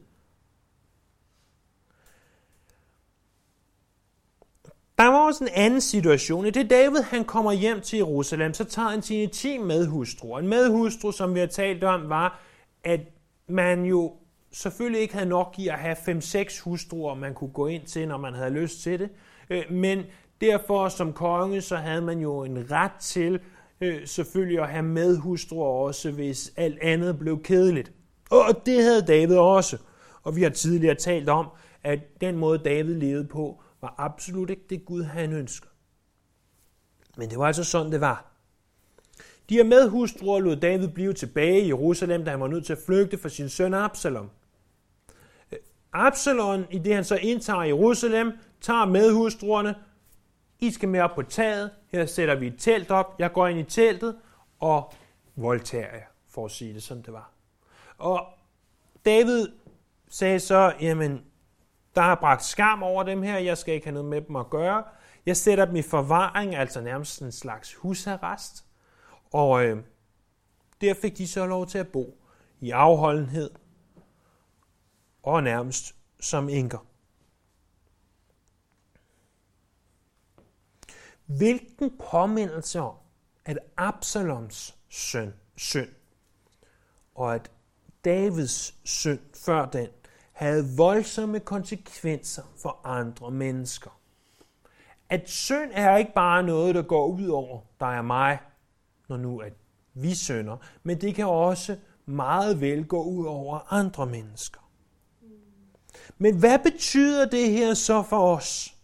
Der 4.99 5.09
var 5.09 5.27
også 5.27 5.45
en 5.45 5.51
anden 5.55 5.81
situation. 5.81 6.47
I 6.47 6.51
det 6.51 6.71
David 6.71 7.03
han 7.03 7.25
kommer 7.25 7.53
hjem 7.53 7.81
til 7.81 7.97
Jerusalem, 7.97 8.55
så 8.55 8.65
tager 8.65 8.89
han 8.89 9.03
sine 9.03 9.27
10 9.27 9.59
medhustruer. 9.59 10.39
En 10.39 10.49
medhustru, 10.49 11.13
som 11.13 11.35
vi 11.35 11.41
har 11.41 11.47
talt 11.47 11.85
om, 11.85 12.09
var, 12.09 12.41
at 12.85 13.01
man 13.47 13.85
jo 13.85 14.17
selvfølgelig 14.53 15.01
ikke 15.01 15.15
havde 15.15 15.29
nok 15.29 15.55
i 15.59 15.69
at 15.69 15.79
have 15.79 15.97
5-6 15.97 16.63
hustruer, 16.65 17.15
man 17.15 17.35
kunne 17.35 17.53
gå 17.53 17.67
ind 17.67 17.87
til, 17.87 18.09
når 18.09 18.17
man 18.17 18.35
havde 18.35 18.51
lyst 18.51 18.83
til 18.83 18.99
det. 18.99 19.11
Øh, 19.51 19.65
men 19.71 20.03
derfor 20.41 20.89
som 20.89 21.13
konge, 21.13 21.61
så 21.61 21.77
havde 21.77 22.03
man 22.03 22.19
jo 22.19 22.43
en 22.43 22.71
ret 22.71 22.93
til 23.01 23.41
øh, 23.83 24.07
selvfølgelig 24.07 24.61
at 24.61 24.69
have 24.69 24.83
medhustruer 24.83 25.87
også, 25.87 26.11
hvis 26.11 26.53
alt 26.57 26.79
andet 26.83 27.19
blev 27.19 27.43
kedeligt. 27.43 27.93
Og 28.31 28.67
det 28.67 28.83
havde 28.83 29.03
David 29.03 29.37
også. 29.37 29.79
Og 30.23 30.37
vi 30.37 30.43
har 30.43 30.51
tidligere 30.51 30.95
talt 30.95 31.29
om, 31.29 31.47
at 31.83 32.21
den 32.21 32.37
måde 32.37 32.59
David 32.59 32.95
levede 32.95 33.25
på, 33.25 33.63
var 33.81 33.95
absolut 33.99 34.51
ikke 34.51 34.67
det 34.71 34.85
Gud, 34.85 35.03
han 35.03 35.33
ønskede. 35.33 35.71
Men 37.17 37.31
det 37.31 37.39
var 37.39 37.47
altså 37.47 37.65
sådan, 37.65 37.93
det 37.93 38.01
var. 38.01 38.33
De 39.49 39.55
her 39.55 39.65
medhustruer 39.65 40.41
lod 40.41 40.57
David 40.57 40.89
blive 40.89 41.13
tilbage 41.13 41.61
i 41.61 41.69
Jerusalem, 41.69 42.25
da 42.25 42.31
han 42.31 42.41
var 42.41 42.47
nødt 42.47 42.67
til 42.67 42.73
at 42.73 42.79
flygte 42.87 43.19
fra 43.19 43.29
sin 43.29 43.49
søn 43.49 43.75
Absalom. 43.75 44.31
Øh, 45.53 45.59
Absalom, 45.93 46.65
i 46.71 46.79
det 46.79 46.95
han 46.95 47.05
så 47.05 47.17
indtager 47.17 47.63
Jerusalem, 47.63 48.33
tager 48.61 48.87
medhustruerne. 48.87 49.75
I 50.61 50.71
skal 50.71 50.89
med 50.89 51.01
op 51.01 51.15
på 51.15 51.23
taget. 51.23 51.71
Her 51.93 52.07
sætter 52.07 52.35
vi 52.35 52.47
et 52.47 52.55
telt 52.59 52.91
op. 52.91 53.15
Jeg 53.19 53.33
går 53.33 53.47
ind 53.47 53.59
i 53.59 53.63
teltet 53.63 54.17
og 54.61 54.93
voldtager 55.37 55.95
jer, 55.95 56.07
for 56.29 56.45
at 56.45 56.51
sige 56.51 56.75
det, 56.75 56.83
som 56.83 57.03
det 57.03 57.13
var. 57.13 57.31
Og 57.99 58.27
David 59.05 59.49
sagde 60.09 60.41
så, 60.41 60.75
jamen, 60.81 61.25
der 61.95 62.03
har 62.03 62.15
bragt 62.15 62.45
skam 62.45 62.83
over 62.83 63.03
dem 63.03 63.23
her, 63.23 63.39
jeg 63.39 63.59
skal 63.59 63.75
ikke 63.75 63.87
have 63.87 63.95
noget 63.95 64.09
med 64.09 64.21
dem 64.21 64.37
at 64.37 64.51
gøre. 64.51 64.85
Jeg 65.27 65.37
sætter 65.37 65.65
dem 65.65 65.77
i 65.77 65.83
forvaring, 65.83 66.55
altså 66.55 66.81
nærmest 66.81 67.23
en 67.23 67.33
slags 67.33 67.75
husarrest. 67.75 68.65
Og 69.33 69.65
øh, 69.65 69.83
der 70.81 70.95
fik 70.95 71.19
de 71.19 71.29
så 71.29 71.47
lov 71.47 71.67
til 71.67 71.79
at 71.79 71.89
bo 71.89 72.19
i 72.61 72.71
afholdenhed 72.71 73.51
og 75.23 75.43
nærmest 75.43 75.95
som 76.21 76.49
enker. 76.49 76.87
Hvilken 81.27 81.91
påmindelse 82.11 82.81
om, 82.81 82.95
at 83.45 83.59
Absaloms 83.77 84.77
søn, 84.89 85.35
synd, 85.57 85.89
og 87.15 87.35
at 87.35 87.51
Davids 88.05 88.75
synd 88.85 89.21
før 89.35 89.67
den 89.67 89.89
havde 90.33 90.77
voldsomme 90.77 91.41
konsekvenser 91.41 92.43
for 92.63 92.81
andre 92.85 93.31
mennesker. 93.31 93.91
At 95.09 95.31
synd 95.31 95.71
er 95.73 95.97
ikke 95.97 96.13
bare 96.15 96.43
noget, 96.43 96.75
der 96.75 96.83
går 96.83 97.07
ud 97.07 97.29
over 97.29 97.61
dig 97.81 97.99
og 97.99 98.05
mig, 98.05 98.39
når 99.09 99.17
nu 99.17 99.39
at 99.39 99.53
vi 99.95 100.15
synder, 100.15 100.57
men 100.83 101.01
det 101.01 101.15
kan 101.15 101.27
også 101.27 101.77
meget 102.07 102.61
vel 102.61 102.85
gå 102.87 103.03
ud 103.03 103.27
over 103.27 103.73
andre 103.73 104.07
mennesker. 104.07 104.61
Men 106.19 106.39
hvad 106.39 106.59
betyder 106.59 107.29
det 107.29 107.51
her 107.51 107.75
så 107.75 108.03
for 108.03 108.37
os? 108.37 108.75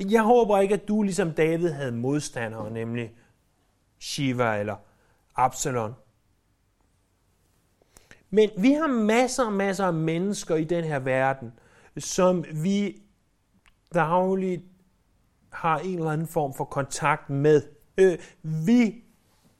Jeg 0.00 0.22
håber 0.22 0.58
ikke, 0.58 0.74
at 0.74 0.88
du 0.88 1.02
ligesom 1.02 1.32
David 1.32 1.70
havde 1.70 1.92
modstandere, 1.92 2.70
nemlig 2.70 3.12
Shiva 4.00 4.58
eller 4.60 4.76
Absalon. 5.36 5.94
Men 8.30 8.50
vi 8.58 8.72
har 8.72 8.86
masser 8.86 9.44
og 9.44 9.52
masser 9.52 9.84
af 9.84 9.94
mennesker 9.94 10.56
i 10.56 10.64
den 10.64 10.84
her 10.84 10.98
verden, 10.98 11.52
som 11.98 12.44
vi 12.62 13.02
dagligt 13.94 14.62
har 15.52 15.78
en 15.78 15.98
eller 15.98 16.10
anden 16.10 16.26
form 16.26 16.54
for 16.54 16.64
kontakt 16.64 17.30
med. 17.30 17.62
Øh, 17.98 18.18
vi 18.42 19.04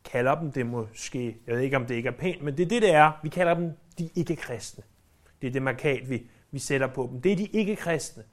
kalder 0.04 0.40
dem 0.40 0.52
det 0.52 0.66
måske, 0.66 1.36
jeg 1.46 1.54
ved 1.54 1.62
ikke 1.62 1.76
om 1.76 1.86
det 1.86 1.94
ikke 1.94 2.08
er 2.08 2.16
pænt, 2.18 2.42
men 2.42 2.56
det 2.56 2.64
er 2.64 2.68
det, 2.68 2.82
det 2.82 2.94
er. 2.94 3.12
Vi 3.22 3.28
kalder 3.28 3.54
dem 3.54 3.72
de 3.98 4.10
ikke-kristne. 4.14 4.84
Det 5.42 5.48
er 5.48 5.52
det 5.52 5.62
markat, 5.62 6.10
vi, 6.10 6.30
vi 6.50 6.58
sætter 6.58 6.86
på 6.86 7.08
dem. 7.12 7.20
Det 7.20 7.32
er 7.32 7.36
de 7.36 7.46
ikke-kristne. 7.46 8.24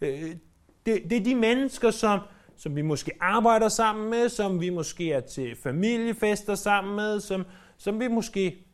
Øh, 0.00 0.36
det, 0.86 1.02
det 1.10 1.18
er 1.18 1.24
de 1.24 1.34
mennesker, 1.34 1.90
som, 1.90 2.20
som 2.56 2.76
vi 2.76 2.82
måske 2.82 3.12
arbejder 3.20 3.68
sammen 3.68 4.10
med, 4.10 4.28
som 4.28 4.60
vi 4.60 4.70
måske 4.70 5.12
er 5.12 5.20
til 5.20 5.56
familiefester 5.56 6.54
sammen 6.54 6.96
med, 6.96 7.20
som, 7.20 7.44
som 7.76 8.00
vi 8.00 8.08
måske 8.08 8.66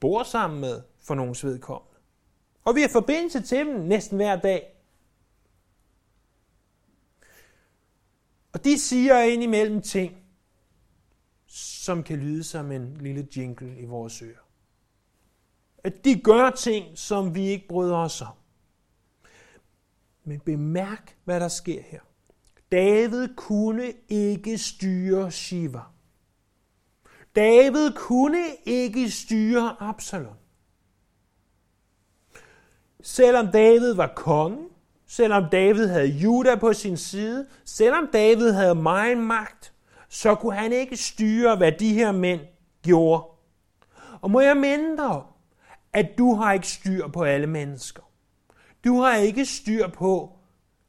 bor 0.00 0.22
sammen 0.22 0.60
med 0.60 0.82
for 1.00 1.14
nogens 1.14 1.44
vedkommende. 1.44 1.98
Og 2.64 2.74
vi 2.74 2.80
har 2.80 2.88
forbindelse 2.88 3.42
til 3.42 3.58
dem 3.58 3.80
næsten 3.80 4.16
hver 4.16 4.36
dag. 4.36 4.74
Og 8.52 8.64
de 8.64 8.78
siger 8.78 9.18
indimellem 9.20 9.82
ting, 9.82 10.16
som 11.46 12.02
kan 12.02 12.18
lyde 12.18 12.44
som 12.44 12.72
en 12.72 12.96
lille 13.00 13.28
jingle 13.36 13.80
i 13.80 13.84
vores 13.84 14.22
ører. 14.22 14.48
At 15.84 16.04
de 16.04 16.20
gør 16.20 16.50
ting, 16.50 16.98
som 16.98 17.34
vi 17.34 17.46
ikke 17.46 17.68
bryder 17.68 17.96
os 17.96 18.22
om. 18.22 18.37
Men 20.28 20.40
bemærk, 20.40 21.16
hvad 21.24 21.40
der 21.40 21.48
sker 21.48 21.82
her. 21.82 22.00
David 22.72 23.28
kunne 23.36 23.92
ikke 24.08 24.58
styre 24.58 25.30
Shiva. 25.30 25.80
David 27.36 27.92
kunne 27.96 28.44
ikke 28.64 29.10
styre 29.10 29.76
Absalom. 29.80 30.34
Selvom 33.02 33.46
David 33.52 33.92
var 33.92 34.12
konge, 34.16 34.68
selvom 35.06 35.44
David 35.52 35.86
havde 35.86 36.08
Juda 36.08 36.56
på 36.56 36.72
sin 36.72 36.96
side, 36.96 37.46
selvom 37.64 38.08
David 38.12 38.50
havde 38.50 38.74
meget 38.74 39.18
magt, 39.18 39.72
så 40.08 40.34
kunne 40.34 40.54
han 40.54 40.72
ikke 40.72 40.96
styre, 40.96 41.56
hvad 41.56 41.72
de 41.72 41.94
her 41.94 42.12
mænd 42.12 42.40
gjorde. 42.82 43.24
Og 44.20 44.30
må 44.30 44.40
jeg 44.40 44.56
minde 44.56 44.96
dig 44.96 45.06
om, 45.06 45.24
at 45.92 46.18
du 46.18 46.34
har 46.34 46.52
ikke 46.52 46.66
styr 46.66 47.08
på 47.08 47.22
alle 47.22 47.46
mennesker. 47.46 48.07
Du 48.84 49.00
har 49.00 49.14
ikke 49.14 49.44
styr 49.44 49.88
på, 49.88 50.38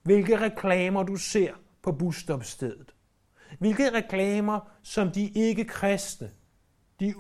hvilke 0.04 0.40
reklamer 0.40 1.04
du 1.04 1.16
ser 1.16 1.54
på 1.82 1.92
busstopstedet. 1.92 2.96
Hvilke 3.60 3.90
reklamer, 3.94 4.60
som 4.84 5.12
de 5.12 5.30
ikke 5.30 5.66
kristne, 5.66 6.32
de 7.00 7.14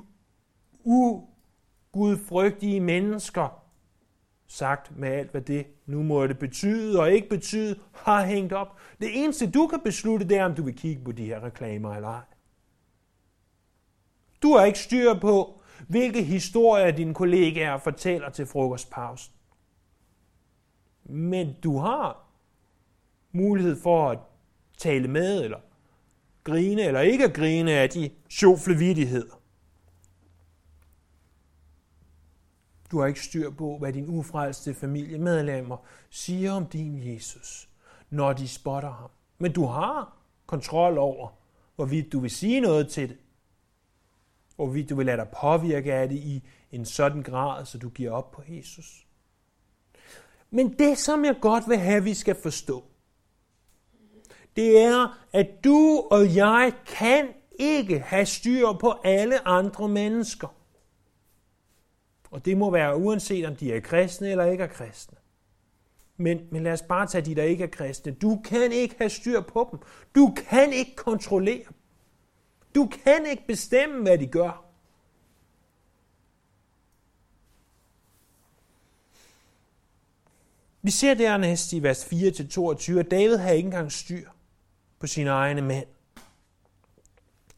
ugudfrygtige 0.84 2.80
mennesker, 2.80 3.64
sagt 4.48 4.98
med 4.98 5.10
alt, 5.10 5.32
hvad 5.32 5.42
det 5.42 5.68
nu 5.86 6.04
måtte 6.04 6.36
betyde 6.36 7.00
og 7.00 7.12
ikke 7.12 7.30
betyde, 7.30 7.80
har 7.94 8.26
hængt 8.26 8.54
op. 8.54 8.78
Det 9.02 9.24
eneste, 9.24 9.52
du 9.52 9.68
kan 9.68 9.80
beslutte, 9.80 10.28
det 10.28 10.38
er, 10.38 10.46
om 10.46 10.56
du 10.56 10.64
vil 10.64 10.76
kigge 10.76 11.04
på 11.04 11.12
de 11.12 11.26
her 11.26 11.44
reklamer 11.44 11.96
eller 11.96 12.10
ej. 12.10 12.24
Du 14.42 14.58
har 14.58 14.66
ikke 14.66 14.80
styr 14.80 15.20
på, 15.20 15.62
hvilke 15.88 16.24
historier 16.24 16.92
dine 16.92 17.14
kollegaer 17.14 17.78
fortæller 17.78 18.30
til 18.30 18.46
frokostpausen. 18.46 19.34
Men 21.10 21.56
du 21.63 21.78
har 21.78 22.30
mulighed 23.32 23.82
for 23.82 24.10
at 24.10 24.20
tale 24.78 25.08
med, 25.08 25.44
eller 25.44 25.60
grine, 26.44 26.82
eller 26.82 27.00
ikke 27.00 27.25
at 27.25 27.34
grine 27.34 27.72
af 27.72 27.89
de 27.89 28.10
sjoflevidigheder. 28.30 29.42
Du 32.92 33.00
har 33.00 33.08
ikke 33.08 33.25
styr 33.25 33.50
på, 33.51 33.78
hvad 33.78 33.94
din 33.94 34.10
ufrelste 34.10 34.74
familiemedlemmer 34.74 35.78
siger 36.10 36.51
om 36.51 36.66
din 36.66 37.13
Jesus, 37.13 37.70
når 38.10 38.34
de 38.34 38.48
spotter 38.48 38.92
ham. 38.92 39.10
Men 39.38 39.54
du 39.54 39.66
har 39.66 40.18
kontrol 40.46 40.98
over, 40.98 41.30
hvorvidt 41.75 42.12
du 42.12 42.20
vil 42.20 42.32
sige 42.32 42.60
noget 42.60 42.89
til 42.89 43.10
det. 43.10 43.18
Hvorvidt 44.56 44.89
du 44.89 44.96
vil 44.96 45.06
lade 45.06 45.18
dig 45.18 45.28
påvirke 45.42 45.94
af 45.94 46.10
det 46.10 46.16
i 46.16 46.44
en 46.72 46.86
sådan 46.86 47.24
grad, 47.24 47.66
så 47.66 47.78
du 47.78 47.89
giver 47.89 48.12
op 48.12 48.32
på 48.32 48.44
Jesus. 48.48 49.08
Men 50.51 50.70
det, 50.79 50.98
som 50.98 51.25
jeg 51.25 51.36
godt 51.41 51.63
vil 51.68 51.77
have, 51.77 52.03
vi 52.03 52.13
skal 52.13 52.36
forstå, 52.36 52.84
det 54.56 54.77
er, 54.77 55.25
at 55.34 55.48
du 55.63 56.08
og 56.12 56.36
jeg 56.36 56.74
kan 56.86 57.27
ikke 57.60 58.00
have 58.00 58.25
styr 58.25 58.74
på 58.79 58.94
alle 59.03 59.48
andre 59.48 59.88
mennesker. 59.88 60.48
Og 62.32 62.46
det 62.46 62.58
må 62.58 62.72
være 62.72 62.98
uanset 62.98 63.46
om 63.46 63.56
de 63.56 63.74
er 63.74 63.79
kristne 63.79 64.29
eller 64.29 64.46
ikke 64.46 64.63
er 64.63 64.68
kristne. 64.68 65.18
Men, 66.18 66.39
men 66.51 66.63
lad 66.63 66.74
os 66.74 66.82
bare 66.82 67.08
tage 67.08 67.25
de, 67.25 67.36
der 67.36 67.44
ikke 67.44 67.63
er 67.63 67.68
kristne. 67.68 68.12
Du 68.12 68.41
kan 68.46 68.72
ikke 68.72 68.96
have 68.98 69.10
styr 69.10 69.41
på 69.41 69.68
dem. 69.72 69.79
Du 70.15 70.34
kan 70.50 70.74
ikke 70.74 70.96
kontrollere 70.96 71.63
dem. 71.68 71.74
Du 72.75 72.89
kan 73.03 73.25
ikke 73.25 73.48
bestemme, 73.48 74.01
hvad 74.01 74.18
de 74.18 74.27
gør. 74.27 74.69
Vi 80.82 80.92
ser 80.92 81.14
dernæst 81.14 81.74
i 81.74 81.84
vers 81.84 82.06
4-22, 82.06 83.00
at 83.00 83.12
David 83.12 83.38
har 83.38 83.50
ikke 83.50 83.66
engang 83.66 83.92
styr 83.92 84.30
på 85.00 85.08
sine 85.08 85.30
egne 85.30 85.62
mænd. 85.62 85.86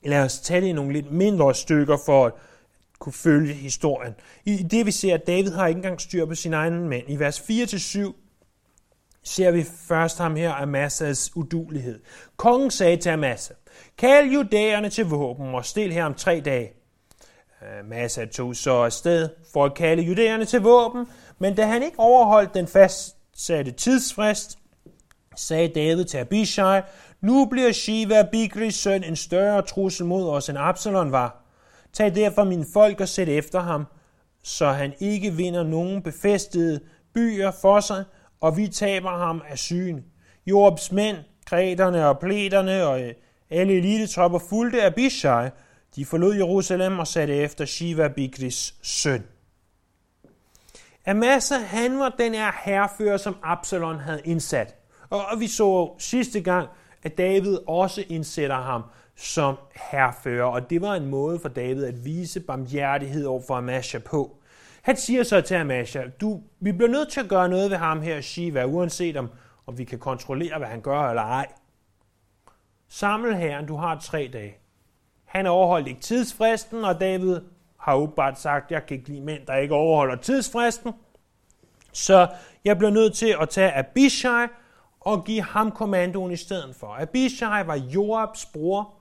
Lad 0.03 0.23
os 0.23 0.39
tage 0.39 0.61
det 0.61 0.67
i 0.67 0.71
nogle 0.71 0.93
lidt 0.93 1.11
mindre 1.11 1.55
stykker 1.55 1.97
for 2.05 2.25
at 2.25 2.33
kunne 2.99 3.13
følge 3.13 3.53
historien. 3.53 4.13
I 4.45 4.57
det 4.57 4.85
vi 4.85 4.91
ser, 4.91 5.13
at 5.13 5.27
David 5.27 5.51
har 5.51 5.67
ikke 5.67 5.77
engang 5.77 6.01
styr 6.01 6.25
på 6.25 6.35
sine 6.35 6.55
egne 6.55 6.87
mænd. 6.87 7.09
I 7.09 7.19
vers 7.19 7.39
4-7 7.39 8.13
ser 9.23 9.51
vi 9.51 9.63
først 9.63 10.17
ham 10.17 10.35
her 10.35 10.53
Amassas 10.53 11.31
udulighed. 11.35 11.99
Kongen 12.37 12.71
sagde 12.71 12.97
til 12.97 13.09
Amasa, 13.09 13.53
kald 13.97 14.31
judæerne 14.31 14.89
til 14.89 15.05
våben 15.05 15.55
og 15.55 15.65
stil 15.65 15.93
her 15.93 16.05
om 16.05 16.13
tre 16.13 16.41
dage. 16.45 16.73
Amasa 17.79 18.25
tog 18.25 18.55
så 18.55 18.73
afsted 18.73 19.29
for 19.53 19.65
at 19.65 19.73
kalde 19.73 20.03
judæerne 20.03 20.45
til 20.45 20.61
våben, 20.61 21.05
men 21.41 21.55
da 21.55 21.65
han 21.65 21.83
ikke 21.83 21.99
overholdt 21.99 22.53
den 22.53 22.67
fastsatte 22.67 23.71
tidsfrist, 23.71 24.57
sagde 25.35 25.67
David 25.67 26.05
til 26.05 26.17
Abishai, 26.17 26.81
nu 27.21 27.45
bliver 27.45 27.71
Shiva 27.71 28.23
Bigris 28.31 28.75
søn 28.75 29.03
en 29.03 29.15
større 29.15 29.61
trussel 29.61 30.05
mod 30.05 30.29
os, 30.29 30.49
end 30.49 30.57
Absalon 30.61 31.11
var. 31.11 31.43
Tag 31.93 32.15
derfor 32.15 32.43
min 32.43 32.65
folk 32.73 33.01
og 33.01 33.07
sæt 33.07 33.29
efter 33.29 33.59
ham, 33.59 33.85
så 34.43 34.67
han 34.67 34.93
ikke 34.99 35.31
vinder 35.31 35.63
nogen 35.63 36.01
befæstede 36.01 36.79
byer 37.13 37.51
for 37.61 37.79
sig, 37.79 38.03
og 38.41 38.57
vi 38.57 38.67
taber 38.67 39.17
ham 39.17 39.41
af 39.49 39.57
syn. 39.57 40.01
Jobs 40.45 40.91
mænd, 40.91 41.17
kreterne 41.45 42.07
og 42.07 42.19
pleterne 42.19 42.83
og 42.83 43.01
øh, 43.01 43.13
alle 43.49 43.73
elitetropper 43.73 44.39
fulgte 44.49 44.83
Abishai. 44.83 45.49
De 45.95 46.05
forlod 46.05 46.35
Jerusalem 46.35 46.99
og 46.99 47.07
satte 47.07 47.35
efter 47.35 47.65
Shiva 47.65 48.07
Bigris 48.07 48.75
søn. 48.81 49.23
Amasa, 51.05 51.55
han 51.55 51.99
var 51.99 52.09
den 52.09 52.33
her 52.33 52.51
herrefører, 52.63 53.17
som 53.17 53.35
Absalon 53.43 53.99
havde 53.99 54.21
indsat. 54.25 54.75
Og 55.09 55.39
vi 55.39 55.47
så 55.47 55.95
sidste 55.99 56.41
gang, 56.41 56.69
at 57.03 57.17
David 57.17 57.57
også 57.67 58.03
indsætter 58.09 58.55
ham 58.55 58.83
som 59.15 59.55
herrefører, 59.75 60.45
og 60.45 60.69
det 60.69 60.81
var 60.81 60.95
en 60.95 61.05
måde 61.05 61.39
for 61.39 61.49
David 61.49 61.83
at 61.83 62.05
vise 62.05 62.39
barmhjertighed 62.39 63.25
over 63.25 63.41
for 63.47 63.55
Amasha 63.55 63.99
på. 63.99 64.37
Han 64.81 64.97
siger 64.97 65.23
så 65.23 65.41
til 65.41 65.55
Amasha, 65.55 66.03
du, 66.21 66.41
vi 66.59 66.71
bliver 66.71 66.89
nødt 66.91 67.11
til 67.11 67.19
at 67.19 67.29
gøre 67.29 67.49
noget 67.49 67.71
ved 67.71 67.77
ham 67.77 68.01
her, 68.01 68.21
Shiva, 68.21 68.65
uanset 68.65 69.17
om, 69.17 69.29
om 69.67 69.77
vi 69.77 69.83
kan 69.83 69.99
kontrollere, 69.99 70.57
hvad 70.57 70.67
han 70.67 70.81
gør 70.81 71.09
eller 71.09 71.21
ej. 71.21 71.47
Samle 72.87 73.37
herren, 73.37 73.65
du 73.65 73.75
har 73.75 73.99
tre 73.99 74.29
dage. 74.33 74.57
Han 75.25 75.47
overholdt 75.47 75.87
ikke 75.87 76.01
tidsfristen, 76.01 76.85
og 76.85 76.99
David 76.99 77.39
har 77.81 77.95
åbenbart 77.95 78.39
sagt, 78.39 78.71
jeg 78.71 78.85
kan 78.85 78.97
ikke 78.97 79.09
lide 79.09 79.21
mænd, 79.21 79.45
der 79.45 79.55
ikke 79.55 79.73
overholder 79.75 80.15
tidsfristen. 80.15 80.93
Så 81.91 82.27
jeg 82.65 82.77
bliver 82.77 82.91
nødt 82.91 83.13
til 83.13 83.35
at 83.41 83.49
tage 83.49 83.77
Abishai 83.77 84.47
og 84.99 85.25
give 85.25 85.41
ham 85.41 85.71
kommandoen 85.71 86.31
i 86.31 86.35
stedet 86.35 86.75
for. 86.75 86.87
Abishai 86.87 87.67
var 87.67 87.75
Joabs 87.75 88.45
bror, 88.45 88.93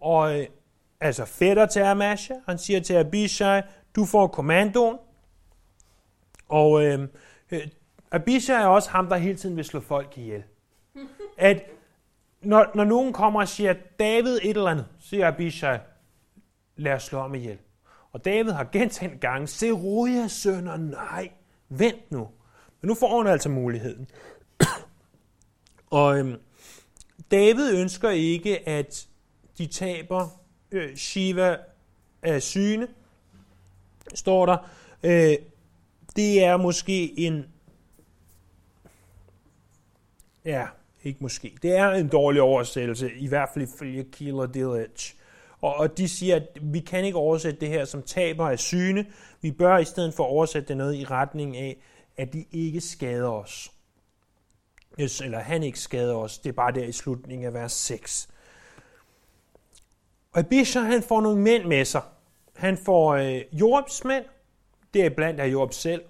og 0.00 0.40
øh, 0.40 0.46
altså 1.00 1.24
fætter 1.24 1.66
til 1.66 1.80
Amasha. 1.80 2.34
Han 2.48 2.58
siger 2.58 2.80
til 2.80 2.94
Abishai, 2.94 3.62
du 3.96 4.04
får 4.04 4.26
kommandoen. 4.26 4.96
Og 6.48 6.84
øh, 6.84 7.08
øh, 7.50 7.60
Abishai 8.10 8.56
er 8.56 8.66
også 8.66 8.90
ham, 8.90 9.08
der 9.08 9.16
hele 9.16 9.36
tiden 9.36 9.56
vil 9.56 9.64
slå 9.64 9.80
folk 9.80 10.18
ihjel. 10.18 10.42
At 11.38 11.62
når, 12.42 12.66
når 12.74 12.84
nogen 12.84 13.12
kommer 13.12 13.40
og 13.40 13.48
siger, 13.48 13.74
David 13.98 14.38
et 14.42 14.56
eller 14.56 14.70
andet, 14.70 14.86
siger 15.00 15.28
Abishai, 15.28 15.78
lad 16.76 16.92
os 16.92 17.02
slå 17.02 17.20
ham 17.20 17.34
ihjel. 17.34 17.58
Og 18.12 18.24
David 18.24 18.52
har 18.52 18.68
gentagende 18.72 19.18
gange, 19.18 19.46
se 19.46 19.70
Rujas 19.70 20.32
sønner, 20.32 20.76
nej, 20.76 21.30
vent 21.68 22.10
nu. 22.10 22.28
Men 22.80 22.88
nu 22.88 22.94
får 22.94 23.22
han 23.22 23.32
altså 23.32 23.48
muligheden. 23.48 24.06
og 25.90 26.18
øhm, 26.18 26.36
David 27.30 27.78
ønsker 27.78 28.10
ikke, 28.10 28.68
at 28.68 29.08
de 29.58 29.66
taber 29.66 30.40
øh, 30.70 30.96
Shiva 30.96 31.56
af 32.22 32.42
syne, 32.42 32.88
står 34.14 34.46
der. 34.46 34.70
Øh, 35.02 35.36
det 36.16 36.44
er 36.44 36.56
måske 36.56 37.18
en, 37.18 37.46
ja, 40.44 40.66
ikke 41.04 41.22
måske, 41.22 41.58
det 41.62 41.76
er 41.76 41.90
en 41.90 42.08
dårlig 42.08 42.42
oversættelse, 42.42 43.12
i 43.12 43.28
hvert 43.28 43.48
fald 43.54 43.68
ifølge 43.68 44.04
Killer 44.12 44.46
Dillage. 44.46 45.14
Og, 45.62 45.74
og 45.74 45.98
de 45.98 46.08
siger, 46.08 46.36
at 46.36 46.48
vi 46.62 46.80
kan 46.80 47.04
ikke 47.04 47.18
oversætte 47.18 47.60
det 47.60 47.68
her 47.68 47.84
som 47.84 48.02
taber 48.02 48.48
af 48.48 48.58
syne. 48.58 49.06
Vi 49.40 49.50
bør 49.50 49.78
i 49.78 49.84
stedet 49.84 50.14
for 50.14 50.24
oversætte 50.24 50.68
det 50.68 50.76
noget 50.76 50.94
i 50.94 51.04
retning 51.04 51.56
af, 51.56 51.76
at 52.16 52.32
de 52.32 52.44
ikke 52.52 52.80
skader 52.80 53.30
os. 53.30 53.72
Eller 54.98 55.38
han 55.38 55.62
ikke 55.62 55.78
skader 55.78 56.14
os. 56.14 56.38
Det 56.38 56.48
er 56.48 56.52
bare 56.52 56.72
der 56.72 56.84
i 56.84 56.92
slutningen 56.92 57.46
af 57.46 57.54
vers 57.54 57.72
6. 57.72 58.28
Og 60.32 60.38
Abishai, 60.38 60.82
han 60.82 61.02
får 61.02 61.20
nogle 61.20 61.40
mænd 61.40 61.64
med 61.64 61.84
sig. 61.84 62.02
Han 62.56 62.78
får 62.78 63.14
øh, 63.14 63.42
Jorps 63.52 64.04
mænd. 64.04 64.24
Det 64.94 65.04
er 65.04 65.10
blandt 65.10 65.40
af 65.40 65.48
Job 65.48 65.72
selv, 65.72 66.02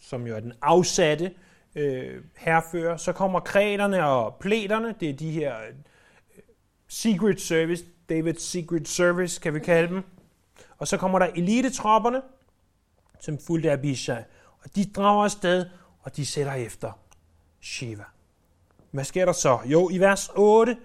som 0.00 0.26
jo 0.26 0.36
er 0.36 0.40
den 0.40 0.52
afsatte 0.62 1.34
øh, 1.74 2.24
herfører. 2.36 2.96
Så 2.96 3.12
kommer 3.12 3.40
kræterne 3.40 4.06
og 4.06 4.36
pleterne. 4.40 4.94
Det 5.00 5.10
er 5.10 5.14
de 5.14 5.30
her 5.30 5.56
øh, 5.56 5.74
Secret 6.88 7.40
Service, 7.40 7.84
Davids 8.10 8.42
Secret 8.42 8.88
Service, 8.88 9.40
kan 9.40 9.54
vi 9.54 9.60
kalde 9.60 9.88
dem. 9.94 10.02
Og 10.78 10.88
så 10.88 10.96
kommer 10.96 11.18
der 11.18 11.26
elitetropperne, 11.26 12.22
som 13.20 13.38
fulgte 13.38 13.72
Abishai. 13.72 14.22
Og 14.62 14.76
de 14.76 14.84
drager 14.84 15.24
afsted, 15.24 15.66
og 16.02 16.16
de 16.16 16.26
sætter 16.26 16.52
efter 16.52 16.92
Shiva. 17.60 18.04
Hvad 18.90 19.04
sker 19.04 19.24
der 19.24 19.32
så? 19.32 19.58
Jo, 19.64 19.90
i 19.90 19.98
vers 19.98 20.30
8 20.36 20.76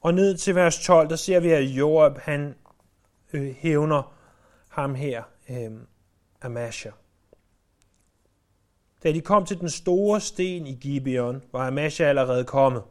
og 0.00 0.14
ned 0.14 0.36
til 0.36 0.54
vers 0.54 0.78
12, 0.84 1.08
der 1.08 1.16
ser 1.16 1.40
vi, 1.40 1.50
at 1.50 1.62
Joab, 1.62 2.18
han 2.18 2.54
øh, 3.32 3.54
hævner 3.58 4.14
ham 4.68 4.94
her, 4.94 5.22
øh, 5.50 5.70
Amasha. 6.42 6.90
Da 9.02 9.12
de 9.12 9.20
kom 9.20 9.46
til 9.46 9.60
den 9.60 9.70
store 9.70 10.20
sten 10.20 10.66
i 10.66 10.74
Gibeon, 10.74 11.42
var 11.52 11.66
Amasha 11.66 12.04
allerede 12.04 12.44
kommet. 12.44 12.82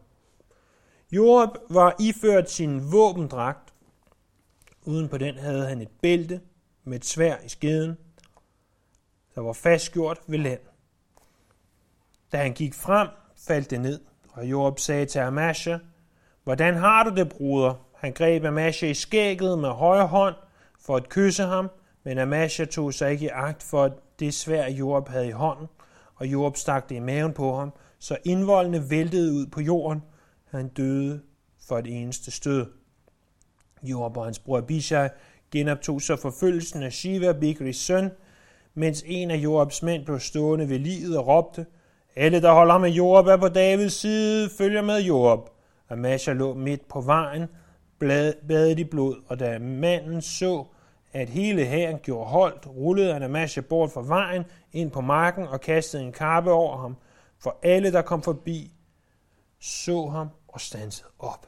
Joab 1.12 1.50
var 1.70 1.96
iført 2.00 2.52
sin 2.52 2.92
våbendragt. 2.92 3.73
Uden 4.86 5.10
på 5.10 5.18
den 5.18 5.38
havde 5.38 5.68
han 5.68 5.82
et 5.82 5.92
bælte 6.02 6.42
med 6.84 6.98
et 6.98 7.06
svær 7.06 7.38
i 7.46 7.50
skeden, 7.50 7.98
der 9.36 9.42
var 9.42 9.54
fastgjort 9.54 10.20
ved 10.28 10.40
land. 10.40 10.60
Da 12.32 12.38
han 12.38 12.54
gik 12.54 12.74
frem, 12.74 13.08
faldt 13.38 13.70
det 13.70 13.82
ned, 13.82 14.00
og 14.30 14.46
Job 14.46 14.80
sagde 14.80 15.06
til 15.06 15.20
Amasha, 15.20 15.78
Hvordan 16.44 16.76
har 16.76 17.04
du 17.04 17.16
det, 17.16 17.30
bruder? 17.30 17.74
Han 17.96 18.14
greb 18.14 18.46
Amasha 18.46 18.88
i 18.88 18.94
skægget 18.94 19.60
med 19.60 19.70
højre 19.70 20.08
hånd 20.08 20.36
for 20.80 20.96
at 20.96 21.10
kysse 21.10 21.44
ham, 21.44 21.70
men 22.04 22.18
Amasha 22.18 22.66
tog 22.66 22.94
sig 22.94 23.12
ikke 23.12 23.26
i 23.26 23.30
agt 23.34 23.64
for 23.64 24.00
det 24.20 24.34
svær, 24.34 24.70
Job 24.70 25.08
havde 25.08 25.28
i 25.28 25.32
hånden, 25.32 25.68
og 26.16 26.28
Job 26.28 26.58
stak 26.58 26.90
det 26.90 26.96
i 26.96 27.00
maven 27.00 27.34
på 27.34 27.56
ham, 27.56 27.74
så 28.00 28.18
indvoldene 28.26 28.90
væltede 28.90 29.34
ud 29.34 29.48
på 29.48 29.62
jorden. 29.62 30.04
Han 30.46 30.68
døde 30.68 31.22
for 31.68 31.78
et 31.78 32.02
eneste 32.02 32.32
stød. 32.32 32.83
Joab 33.84 34.18
og 34.18 34.26
hans 34.26 34.40
bror 34.40 34.58
Abishai 34.58 35.10
genoptog 35.52 36.02
så 36.02 36.16
forfølgelsen 36.16 36.84
af 36.84 36.94
Shiva, 36.94 37.34
Bikris 37.34 37.78
søn, 37.78 38.12
mens 38.74 39.04
en 39.06 39.32
af 39.32 39.36
Joabs 39.36 39.84
mænd 39.84 40.06
blev 40.06 40.20
stående 40.20 40.70
ved 40.70 40.80
livet 40.80 41.18
og 41.18 41.28
råbte, 41.28 41.66
Alle, 42.16 42.42
der 42.42 42.54
holder 42.54 42.78
med 42.78 42.90
Joab, 42.90 43.28
er 43.28 43.38
på 43.38 43.48
Davids 43.48 43.94
side, 43.94 44.50
følger 44.58 44.82
med 44.82 45.02
Joab. 45.02 45.40
Amasha 45.90 46.34
lå 46.34 46.54
midt 46.54 46.88
på 46.88 47.02
vejen, 47.02 47.48
badet 48.48 48.80
i 48.80 48.84
blod, 48.84 49.24
og 49.28 49.40
da 49.40 49.60
manden 49.60 50.22
så, 50.22 50.66
at 51.14 51.30
hele 51.30 51.66
hæren 51.66 52.00
gjorde 52.00 52.30
holdt, 52.30 52.68
rullede 52.68 53.14
han 53.14 53.24
Amasha 53.24 53.62
bort 53.62 53.92
fra 53.92 54.02
vejen 54.02 54.44
ind 54.72 54.92
på 54.92 55.02
marken 55.02 55.48
og 55.48 55.62
kastede 55.62 56.04
en 56.04 56.12
kappe 56.12 56.52
over 56.52 56.78
ham, 56.78 56.98
for 57.40 57.60
alle, 57.64 57.92
der 57.92 58.02
kom 58.02 58.22
forbi, 58.22 58.74
så 59.60 60.08
ham 60.08 60.28
og 60.48 60.62
stansede 60.62 61.10
op. 61.20 61.48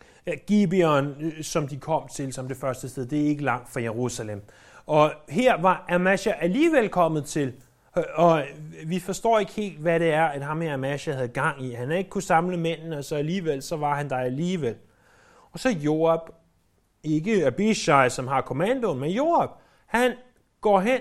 Ja, 0.00 0.13
Gibeon, 0.46 1.14
øh, 1.20 1.42
som 1.42 1.68
de 1.68 1.76
kom 1.76 2.08
til 2.08 2.32
som 2.32 2.48
det 2.48 2.56
første 2.56 2.88
sted, 2.88 3.06
det 3.06 3.22
er 3.22 3.26
ikke 3.26 3.44
langt 3.44 3.72
fra 3.72 3.80
Jerusalem. 3.80 4.42
Og 4.86 5.12
her 5.28 5.60
var 5.60 5.84
Amasha 5.88 6.32
alligevel 6.40 6.88
kommet 6.88 7.24
til, 7.24 7.52
øh, 7.98 8.04
og 8.14 8.42
vi 8.86 9.00
forstår 9.00 9.38
ikke 9.38 9.52
helt, 9.52 9.78
hvad 9.78 10.00
det 10.00 10.12
er, 10.12 10.24
at 10.24 10.42
ham 10.42 10.60
her 10.60 10.74
Amasha 10.74 11.12
havde 11.12 11.28
gang 11.28 11.64
i. 11.64 11.72
Han 11.72 11.86
havde 11.86 11.98
ikke 11.98 12.10
kunne 12.10 12.22
samle 12.22 12.56
mændene, 12.56 12.98
og 12.98 13.04
så 13.04 13.16
alligevel, 13.16 13.62
så 13.62 13.76
var 13.76 13.96
han 13.96 14.10
der 14.10 14.16
alligevel. 14.16 14.74
Og 15.52 15.58
så 15.58 15.68
Joab, 15.68 16.20
ikke 17.02 17.46
Abishai, 17.46 18.10
som 18.10 18.26
har 18.26 18.40
kommandoen, 18.40 19.00
men 19.00 19.10
Joab, 19.10 19.50
han 19.86 20.12
går 20.60 20.80
hen, 20.80 21.00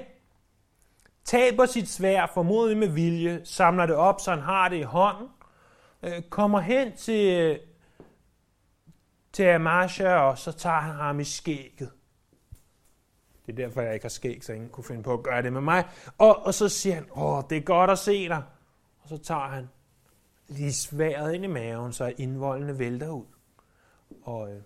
taber 1.25 1.65
sit 1.65 1.89
svær, 1.89 2.31
formodentlig 2.33 2.77
med 2.77 2.87
vilje, 2.87 3.41
samler 3.43 3.85
det 3.85 3.95
op, 3.95 4.21
så 4.21 4.31
han 4.31 4.39
har 4.39 4.69
det 4.69 4.77
i 4.77 4.81
hånden, 4.81 5.27
øh, 6.03 6.21
kommer 6.29 6.59
hen 6.59 6.91
til, 6.97 7.59
til 9.33 9.43
Amasha, 9.43 10.15
og 10.15 10.37
så 10.37 10.51
tager 10.51 10.79
han 10.79 10.95
ham 10.95 11.19
i 11.19 11.23
skægget. 11.23 11.91
Det 13.45 13.51
er 13.51 13.55
derfor, 13.55 13.81
jeg 13.81 13.93
ikke 13.93 14.03
har 14.03 14.09
skæg, 14.09 14.43
så 14.43 14.53
ingen 14.53 14.69
kunne 14.69 14.83
finde 14.83 15.03
på 15.03 15.13
at 15.13 15.23
gøre 15.23 15.41
det 15.41 15.53
med 15.53 15.61
mig. 15.61 15.87
Og, 16.17 16.45
og 16.45 16.53
så 16.53 16.69
siger 16.69 16.95
han, 16.95 17.07
åh, 17.15 17.43
det 17.49 17.57
er 17.57 17.61
godt 17.61 17.89
at 17.89 17.99
se 17.99 18.27
dig. 18.29 18.43
Og 19.01 19.09
så 19.09 19.17
tager 19.17 19.47
han 19.47 19.69
lige 20.47 20.73
sværet 20.73 21.33
ind 21.33 21.43
i 21.43 21.47
maven, 21.47 21.93
så 21.93 22.13
indvoldene 22.17 22.79
vælter 22.79 23.09
ud. 23.09 23.25
Og 24.23 24.51
øh, 24.51 24.61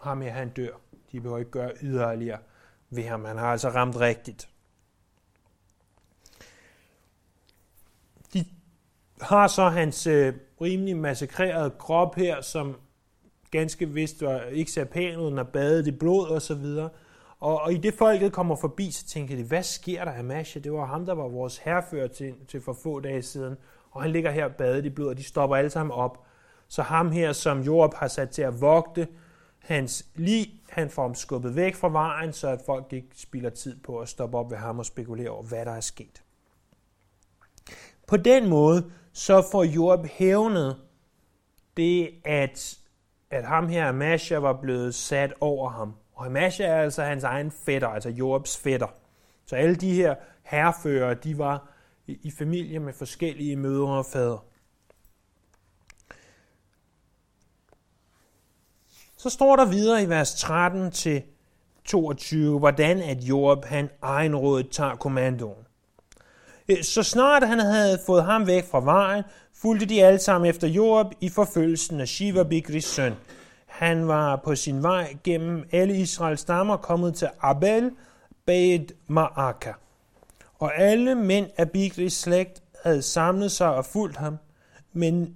ham 0.00 0.20
her, 0.20 0.32
han 0.32 0.48
dør. 0.48 0.72
De 1.12 1.20
behøver 1.20 1.38
ikke 1.38 1.50
gøre 1.50 1.72
yderligere 1.82 2.38
ved 2.90 3.04
ham. 3.04 3.24
Han 3.24 3.38
har 3.38 3.52
altså 3.52 3.68
ramt 3.68 3.96
rigtigt. 3.96 4.48
De 8.34 8.44
har 9.20 9.46
så 9.46 9.68
hans 9.68 10.06
øh, 10.06 10.34
rimelig 10.60 10.96
massakrerede 10.96 11.70
krop 11.70 12.14
her, 12.14 12.40
som 12.40 12.76
ganske 13.58 13.88
vist 13.88 14.22
var 14.22 14.40
ikke 14.40 14.70
ser 14.70 14.84
pæn 14.84 15.18
ud, 15.18 15.30
når 15.30 15.42
badet 15.42 15.86
i 15.86 15.90
blod 15.90 16.26
og 16.28 16.42
så 16.42 16.54
videre. 16.54 16.88
Og, 17.40 17.60
og 17.60 17.72
i 17.72 17.76
det 17.76 17.94
folket 17.94 18.32
kommer 18.32 18.56
forbi, 18.56 18.90
så 18.90 19.06
tænker 19.06 19.36
de, 19.36 19.44
hvad 19.44 19.62
sker 19.62 20.04
der 20.04 20.18
Amasha? 20.18 20.60
Det 20.60 20.72
var 20.72 20.86
ham, 20.86 21.06
der 21.06 21.12
var 21.12 21.28
vores 21.28 21.58
herrefører 21.58 22.08
til, 22.08 22.34
til 22.48 22.60
for 22.60 22.72
få 22.82 23.00
dage 23.00 23.22
siden. 23.22 23.56
Og 23.90 24.02
han 24.02 24.10
ligger 24.10 24.30
her 24.30 24.48
badet 24.48 24.84
i 24.84 24.90
blod, 24.90 25.08
og 25.08 25.18
de 25.18 25.22
stopper 25.22 25.56
alle 25.56 25.70
sammen 25.70 25.92
op. 25.92 26.24
Så 26.68 26.82
ham 26.82 27.10
her, 27.10 27.32
som 27.32 27.60
Joab 27.60 27.94
har 27.94 28.08
sat 28.08 28.30
til 28.30 28.42
at 28.42 28.60
vogte, 28.60 29.08
hans 29.58 30.06
lig, 30.14 30.46
han 30.68 30.90
får 30.90 31.02
ham 31.02 31.14
skubbet 31.14 31.56
væk 31.56 31.74
fra 31.74 31.88
vejen, 31.88 32.32
så 32.32 32.48
at 32.48 32.60
folk 32.66 32.92
ikke 32.92 33.08
spilder 33.14 33.50
tid 33.50 33.76
på 33.82 33.98
at 33.98 34.08
stoppe 34.08 34.38
op 34.38 34.50
ved 34.50 34.58
ham 34.58 34.78
og 34.78 34.86
spekulere 34.86 35.30
over, 35.30 35.42
hvad 35.42 35.64
der 35.64 35.72
er 35.72 35.80
sket. 35.80 36.22
På 38.06 38.16
den 38.16 38.48
måde, 38.48 38.90
så 39.12 39.42
får 39.52 39.64
Joab 39.64 40.06
hævnet 40.06 40.76
det, 41.76 42.10
at, 42.24 42.78
at 43.34 43.44
ham 43.44 43.68
her, 43.68 43.88
Amasha, 43.88 44.36
var 44.36 44.60
blevet 44.60 44.94
sat 44.94 45.34
over 45.40 45.70
ham. 45.70 45.94
Og 46.14 46.26
Amasha 46.26 46.64
er 46.64 46.82
altså 46.82 47.02
hans 47.02 47.24
egen 47.24 47.50
fætter, 47.50 47.88
altså 47.88 48.08
Joabs 48.08 48.56
fætter. 48.58 48.86
Så 49.46 49.56
alle 49.56 49.76
de 49.76 49.94
her 49.94 50.14
herrefører, 50.42 51.14
de 51.14 51.38
var 51.38 51.68
i, 52.06 52.30
familie 52.38 52.78
med 52.78 52.92
forskellige 52.92 53.56
mødre 53.56 53.98
og 53.98 54.06
fædre. 54.06 54.38
Så 59.16 59.30
står 59.30 59.56
der 59.56 59.64
videre 59.64 60.02
i 60.02 60.08
vers 60.08 60.34
13 60.34 60.90
til 60.90 61.22
22, 61.84 62.58
hvordan 62.58 62.98
at 63.02 63.18
Job 63.18 63.64
han 63.64 63.90
egenrådet 64.02 64.70
tager 64.70 64.96
kommandoen. 64.96 65.66
Øh, 66.68 66.82
så 66.82 67.02
snart 67.02 67.48
han 67.48 67.60
havde 67.60 67.98
fået 68.06 68.24
ham 68.24 68.46
væk 68.46 68.64
fra 68.64 68.80
vejen, 68.80 69.24
fulgte 69.56 69.86
de 69.86 70.04
alle 70.04 70.18
sammen 70.18 70.50
efter 70.50 70.68
Joab 70.68 71.06
i 71.20 71.28
forfølgelsen 71.28 72.00
af 72.00 72.08
Shiva 72.08 72.42
Bikris 72.42 72.84
søn. 72.84 73.12
Han 73.66 74.08
var 74.08 74.40
på 74.44 74.54
sin 74.54 74.82
vej 74.82 75.16
gennem 75.24 75.64
alle 75.72 75.96
Israels 75.96 76.40
stammer 76.40 76.76
kommet 76.76 77.14
til 77.14 77.28
Abel 77.40 77.90
Beit 78.46 78.92
Maaka. 79.06 79.72
Og 80.58 80.78
alle 80.78 81.14
mænd 81.14 81.46
af 81.56 81.70
Bikris 81.70 82.12
slægt 82.12 82.62
havde 82.84 83.02
samlet 83.02 83.52
sig 83.52 83.74
og 83.74 83.84
fulgt 83.84 84.16
ham, 84.16 84.36
men 84.92 85.34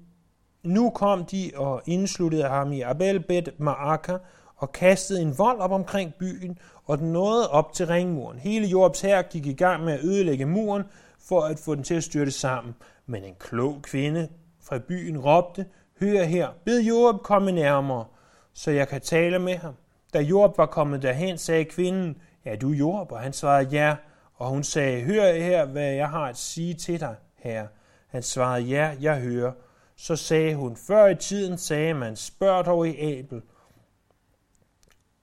nu 0.62 0.90
kom 0.90 1.24
de 1.24 1.50
og 1.57 1.83
indsluttede 1.87 2.48
ham 2.48 2.72
i 2.72 2.81
Abel 2.81 3.20
Bet 3.20 3.61
Maaka 3.61 4.16
og 4.57 4.72
kastede 4.72 5.22
en 5.22 5.38
vold 5.38 5.59
op 5.59 5.72
omkring 5.72 6.14
byen, 6.14 6.59
og 6.85 6.98
den 6.98 7.12
nåede 7.12 7.50
op 7.50 7.72
til 7.72 7.87
ringmuren. 7.87 8.38
Hele 8.38 8.66
Jobs 8.66 9.00
her 9.00 9.22
gik 9.22 9.46
i 9.46 9.52
gang 9.52 9.85
med 9.85 9.92
at 9.92 10.04
ødelægge 10.04 10.46
muren 10.46 10.83
for 11.28 11.40
at 11.40 11.59
få 11.59 11.74
den 11.74 11.85
til 11.85 11.94
at 11.94 12.04
styrte 12.04 12.31
sammen. 12.31 12.74
Men 13.11 13.25
en 13.25 13.35
klog 13.38 13.83
kvinde 13.83 14.29
fra 14.62 14.79
byen 14.79 15.18
råbte, 15.18 15.66
Hør 16.01 16.25
her, 16.25 16.49
bed 16.64 16.81
Job 16.81 17.23
komme 17.23 17.53
nærmere, 17.53 18.05
så 18.53 18.71
jeg 18.71 18.88
kan 18.88 19.01
tale 19.01 19.38
med 19.38 19.57
ham. 19.57 19.75
Da 20.14 20.21
Job 20.21 20.59
var 20.59 20.66
kommet 20.66 21.03
derhen, 21.03 21.38
sagde 21.38 21.64
kvinden, 21.64 22.23
Ja, 22.44 22.57
du 22.57 22.68
Job, 22.68 23.12
og 23.12 23.21
han 23.21 23.33
svarede 23.33 23.68
ja, 23.68 23.97
og 24.35 24.49
hun 24.49 24.64
sagde, 24.64 25.03
Hør 25.03 25.33
her, 25.33 25.64
hvad 25.64 25.92
jeg 25.92 26.09
har 26.09 26.25
at 26.25 26.37
sige 26.37 26.75
til 26.75 27.01
dig, 27.01 27.16
herre. 27.37 27.68
Han 28.09 28.23
svarede, 28.23 28.64
ja, 28.64 28.94
jeg 29.01 29.21
hører. 29.21 29.53
Så 29.97 30.16
sagde 30.16 30.55
hun, 30.55 30.77
før 30.77 31.07
i 31.07 31.14
tiden 31.14 31.59
sagde 31.59 31.94
man, 31.94 32.16
spørg 32.16 32.66
dog 32.66 32.88
i 32.88 33.18
Abel. 33.18 33.42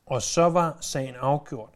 Og 0.06 0.22
så 0.22 0.50
var 0.50 0.78
sagen 0.82 1.16
afgjort. 1.20 1.70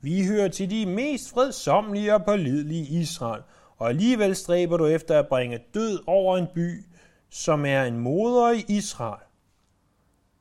Vi 0.00 0.26
hører 0.26 0.48
til 0.48 0.70
de 0.70 0.86
mest 0.86 1.30
fredsomlige 1.30 2.14
og 2.14 2.24
pålidelige 2.24 2.82
i 2.82 3.00
Israel, 3.00 3.42
og 3.80 3.88
alligevel 3.88 4.36
stræber 4.36 4.76
du 4.76 4.86
efter 4.86 5.18
at 5.18 5.28
bringe 5.28 5.58
død 5.74 5.98
over 6.06 6.36
en 6.36 6.46
by, 6.54 6.84
som 7.30 7.66
er 7.66 7.84
en 7.84 7.98
moder 7.98 8.50
i 8.50 8.64
Israel. 8.68 9.22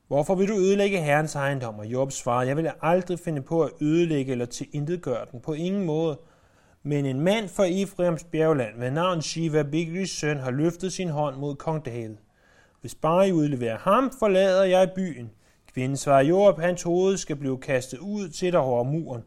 Hvorfor 0.07 0.35
vil 0.35 0.47
du 0.47 0.53
ødelægge 0.53 1.01
Herrens 1.01 1.35
ejendom? 1.35 1.79
Og 1.79 1.85
Job 1.85 2.11
svarede, 2.11 2.47
jeg 2.47 2.57
vil 2.57 2.71
aldrig 2.81 3.19
finde 3.19 3.41
på 3.41 3.63
at 3.63 3.71
ødelægge 3.81 4.31
eller 4.31 4.45
tilintetgøre 4.45 5.25
den, 5.31 5.41
på 5.41 5.53
ingen 5.53 5.85
måde. 5.85 6.19
Men 6.83 7.05
en 7.05 7.21
mand 7.21 7.49
fra 7.49 7.65
Efraims 7.65 8.23
bjergland 8.23 8.79
ved 8.79 8.91
navn 8.91 9.21
Shiva, 9.21 9.63
Bigris 9.63 10.09
søn, 10.09 10.37
har 10.37 10.51
løftet 10.51 10.93
sin 10.93 11.09
hånd 11.09 11.35
mod 11.35 11.55
kong 11.55 11.85
David. 11.85 12.15
Hvis 12.81 12.95
bare 12.95 13.29
I 13.29 13.31
udleverer 13.31 13.77
ham, 13.77 14.11
forlader 14.19 14.63
jeg 14.63 14.91
byen. 14.95 15.31
Kvinden 15.73 15.97
svarer 15.97 16.23
Joab, 16.23 16.59
hans 16.59 16.83
hoved 16.83 17.17
skal 17.17 17.35
blive 17.35 17.57
kastet 17.57 17.97
ud 17.97 18.29
til 18.29 18.51
dig 18.51 18.59
over 18.59 18.83
muren. 18.83 19.23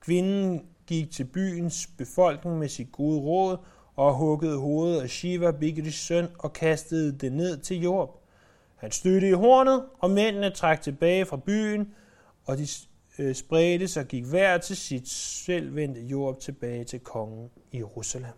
Kvinden 0.00 0.62
gik 0.86 1.10
til 1.10 1.24
byens 1.24 1.88
befolkning 1.98 2.58
med 2.58 2.68
sit 2.68 2.92
gode 2.92 3.20
råd 3.20 3.56
og 3.96 4.14
huggede 4.14 4.58
hovedet 4.58 5.00
af 5.00 5.10
Shiva, 5.10 5.50
Bigris 5.50 5.94
søn, 5.94 6.28
og 6.38 6.52
kastede 6.52 7.18
det 7.18 7.32
ned 7.32 7.58
til 7.58 7.82
jord. 7.82 8.22
Han 8.76 8.90
stødte 8.90 9.28
i 9.28 9.32
hornet, 9.32 9.84
og 9.98 10.10
mændene 10.10 10.50
trak 10.50 10.80
tilbage 10.82 11.26
fra 11.26 11.36
byen, 11.36 11.94
og 12.44 12.58
de 12.58 12.66
øh, 13.18 13.34
spredte 13.34 13.88
sig 13.88 14.02
og 14.02 14.08
gik 14.08 14.24
hver 14.24 14.58
til 14.58 14.76
sit 14.76 15.08
selvvendte 15.08 16.00
jord 16.00 16.40
tilbage 16.40 16.84
til 16.84 17.00
kongen 17.00 17.50
i 17.72 17.76
Jerusalem. 17.76 18.32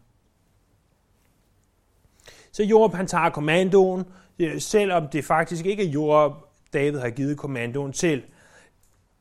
Så 2.53 2.63
Job 2.63 2.95
han 2.95 3.07
tager 3.07 3.31
kommandoen, 3.31 4.05
øh, 4.39 4.61
selvom 4.61 5.09
det 5.09 5.25
faktisk 5.25 5.67
ikke 5.67 5.89
er 5.89 5.91
Job, 5.91 6.33
David 6.73 6.99
har 6.99 7.11
givet 7.11 7.39
kommandoen 7.39 7.93
til. 7.93 8.23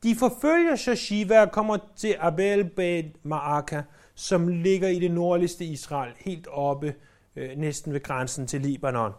De 0.02 0.16
forfølger 0.16 0.76
Shashiva 0.76 1.40
og 1.40 1.52
kommer 1.52 1.78
til 1.96 2.16
Abel 2.20 2.64
Bet 2.64 3.16
Maaka, 3.22 3.82
som 4.14 4.48
ligger 4.48 4.88
i 4.88 4.98
det 4.98 5.10
nordligste 5.10 5.64
Israel, 5.64 6.12
helt 6.16 6.46
oppe 6.50 6.94
øh, 7.36 7.50
næsten 7.56 7.92
ved 7.92 8.02
grænsen 8.02 8.46
til 8.46 8.60
Libanon. 8.60 9.12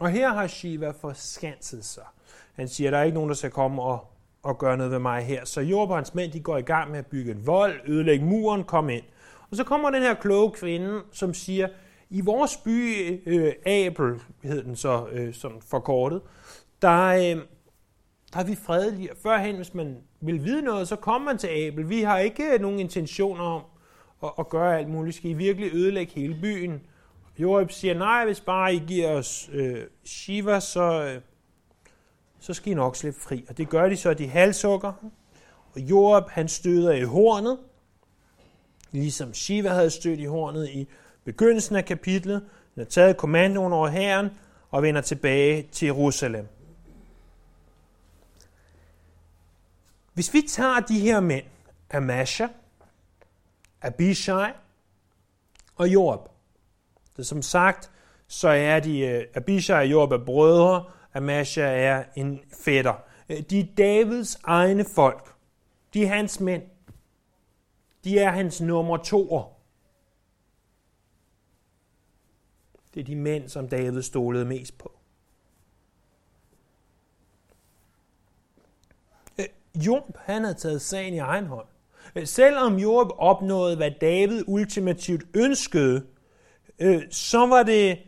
Og 0.00 0.10
her 0.10 0.32
har 0.32 0.46
Shiva 0.46 0.90
forskanset 0.90 1.84
sig. 1.84 2.04
Han 2.54 2.68
siger, 2.68 2.88
at 2.88 2.92
der 2.92 2.98
er 2.98 3.02
ikke 3.02 3.14
nogen, 3.14 3.28
der 3.28 3.36
skal 3.36 3.50
komme 3.50 3.82
og 3.82 4.06
og 4.42 4.58
gøre 4.58 4.76
noget 4.76 4.92
ved 4.92 4.98
mig 4.98 5.24
her. 5.24 5.44
Så 5.44 5.60
Job 5.60 5.90
og 5.90 5.96
hans 5.96 6.14
mænd, 6.14 6.32
de 6.32 6.40
går 6.40 6.56
i 6.56 6.62
gang 6.62 6.90
med 6.90 6.98
at 6.98 7.06
bygge 7.06 7.32
en 7.32 7.46
vold, 7.46 7.80
ødelægge 7.86 8.24
muren, 8.24 8.64
kom 8.64 8.90
ind. 8.90 9.04
Og 9.50 9.56
så 9.56 9.64
kommer 9.64 9.90
den 9.90 10.02
her 10.02 10.14
kloge 10.14 10.50
kvinde, 10.50 11.00
som 11.12 11.34
siger, 11.34 11.68
i 12.10 12.20
vores 12.20 12.56
by, 12.56 13.20
øh, 13.26 13.52
Abel 13.66 14.20
hed 14.42 14.64
den 14.64 14.76
så 14.76 15.06
øh, 15.12 15.34
sådan 15.34 15.60
forkortet, 15.68 16.22
der, 16.82 17.06
øh, 17.06 17.42
der 18.32 18.40
er 18.40 18.44
vi 18.44 18.54
fredelige. 18.54 19.10
Førhen, 19.22 19.56
hvis 19.56 19.74
man 19.74 19.96
vil 20.20 20.44
vide 20.44 20.62
noget, 20.62 20.88
så 20.88 20.96
kommer 20.96 21.30
man 21.30 21.38
til 21.38 21.48
Abel. 21.48 21.88
Vi 21.88 22.02
har 22.02 22.18
ikke 22.18 22.44
øh, 22.54 22.60
nogen 22.60 22.80
intentioner 22.80 23.44
om 23.44 23.62
at, 24.22 24.30
at 24.38 24.48
gøre 24.48 24.78
alt 24.78 24.88
muligt. 24.88 25.16
Skal 25.16 25.30
I 25.30 25.34
virkelig 25.34 25.74
ødelægge 25.74 26.12
hele 26.14 26.38
byen? 26.42 26.80
Joab 27.38 27.70
siger, 27.70 27.94
nej, 27.94 28.24
hvis 28.24 28.40
bare 28.40 28.74
I 28.74 28.82
giver 28.86 29.10
os 29.10 29.50
øh, 29.52 29.84
Shiva, 30.04 30.60
så, 30.60 31.04
øh, 31.04 31.20
så 32.40 32.54
skal 32.54 32.72
I 32.72 32.74
nok 32.74 32.96
slippe 32.96 33.20
fri. 33.20 33.44
Og 33.48 33.58
det 33.58 33.68
gør 33.68 33.88
de 33.88 33.96
så, 33.96 34.10
at 34.10 34.18
de 34.18 34.28
halsukker. 34.28 34.92
Og 35.74 35.80
Joab, 35.80 36.28
han 36.28 36.48
støder 36.48 36.92
i 36.92 37.02
hornet. 37.02 37.58
Ligesom 38.92 39.34
Shiva 39.34 39.68
havde 39.68 39.90
stødt 39.90 40.20
i 40.20 40.24
hornet 40.24 40.68
i 40.68 40.88
begyndelsen 41.24 41.76
af 41.76 41.84
kapitlet, 41.84 42.42
han 42.74 42.84
har 42.84 42.90
taget 42.90 43.16
kommandoen 43.16 43.72
over 43.72 43.88
herren 43.88 44.28
og 44.70 44.82
vender 44.82 45.00
tilbage 45.00 45.68
til 45.72 45.86
Jerusalem. 45.86 46.46
Hvis 50.18 50.34
vi 50.34 50.42
tager 50.48 50.80
de 50.80 51.00
her 51.00 51.20
mænd, 51.20 51.44
Amasha, 51.90 52.46
Abishai 53.82 54.52
og 55.74 55.88
Joab, 55.88 56.20
det 57.16 57.26
som 57.26 57.42
sagt, 57.42 57.90
så 58.26 58.48
er 58.48 58.80
de, 58.80 59.00
øh, 59.00 59.26
Abishai 59.34 59.84
og 59.84 59.90
Joab 59.90 60.12
er 60.12 60.24
brødre, 60.24 60.90
Amasha 61.14 61.62
er 61.62 62.04
en 62.16 62.40
fætter. 62.64 62.94
Øh, 63.28 63.40
de 63.40 63.60
er 63.60 63.64
Davids 63.76 64.38
egne 64.44 64.84
folk. 64.84 65.34
De 65.94 66.04
er 66.04 66.08
hans 66.08 66.40
mænd. 66.40 66.62
De 68.04 68.18
er 68.18 68.30
hans 68.30 68.60
nummer 68.60 68.96
toer. 68.96 69.52
Det 72.94 73.00
er 73.00 73.04
de 73.04 73.16
mænd, 73.16 73.48
som 73.48 73.68
David 73.68 74.02
stolede 74.02 74.44
mest 74.44 74.78
på. 74.78 74.98
Øh, 79.38 79.46
Job, 79.74 80.18
han 80.18 80.42
havde 80.42 80.58
taget 80.58 80.82
sagen 80.82 81.14
i 81.14 81.18
egen 81.18 81.46
hånd. 81.46 81.66
Øh, 82.14 82.26
selvom 82.26 82.76
Job 82.76 83.08
opnåede, 83.18 83.76
hvad 83.76 83.90
David 84.00 84.44
ultimativt 84.46 85.22
ønskede, 85.34 86.06
øh, 86.78 87.02
så 87.10 87.46
var 87.46 87.62
det 87.62 87.98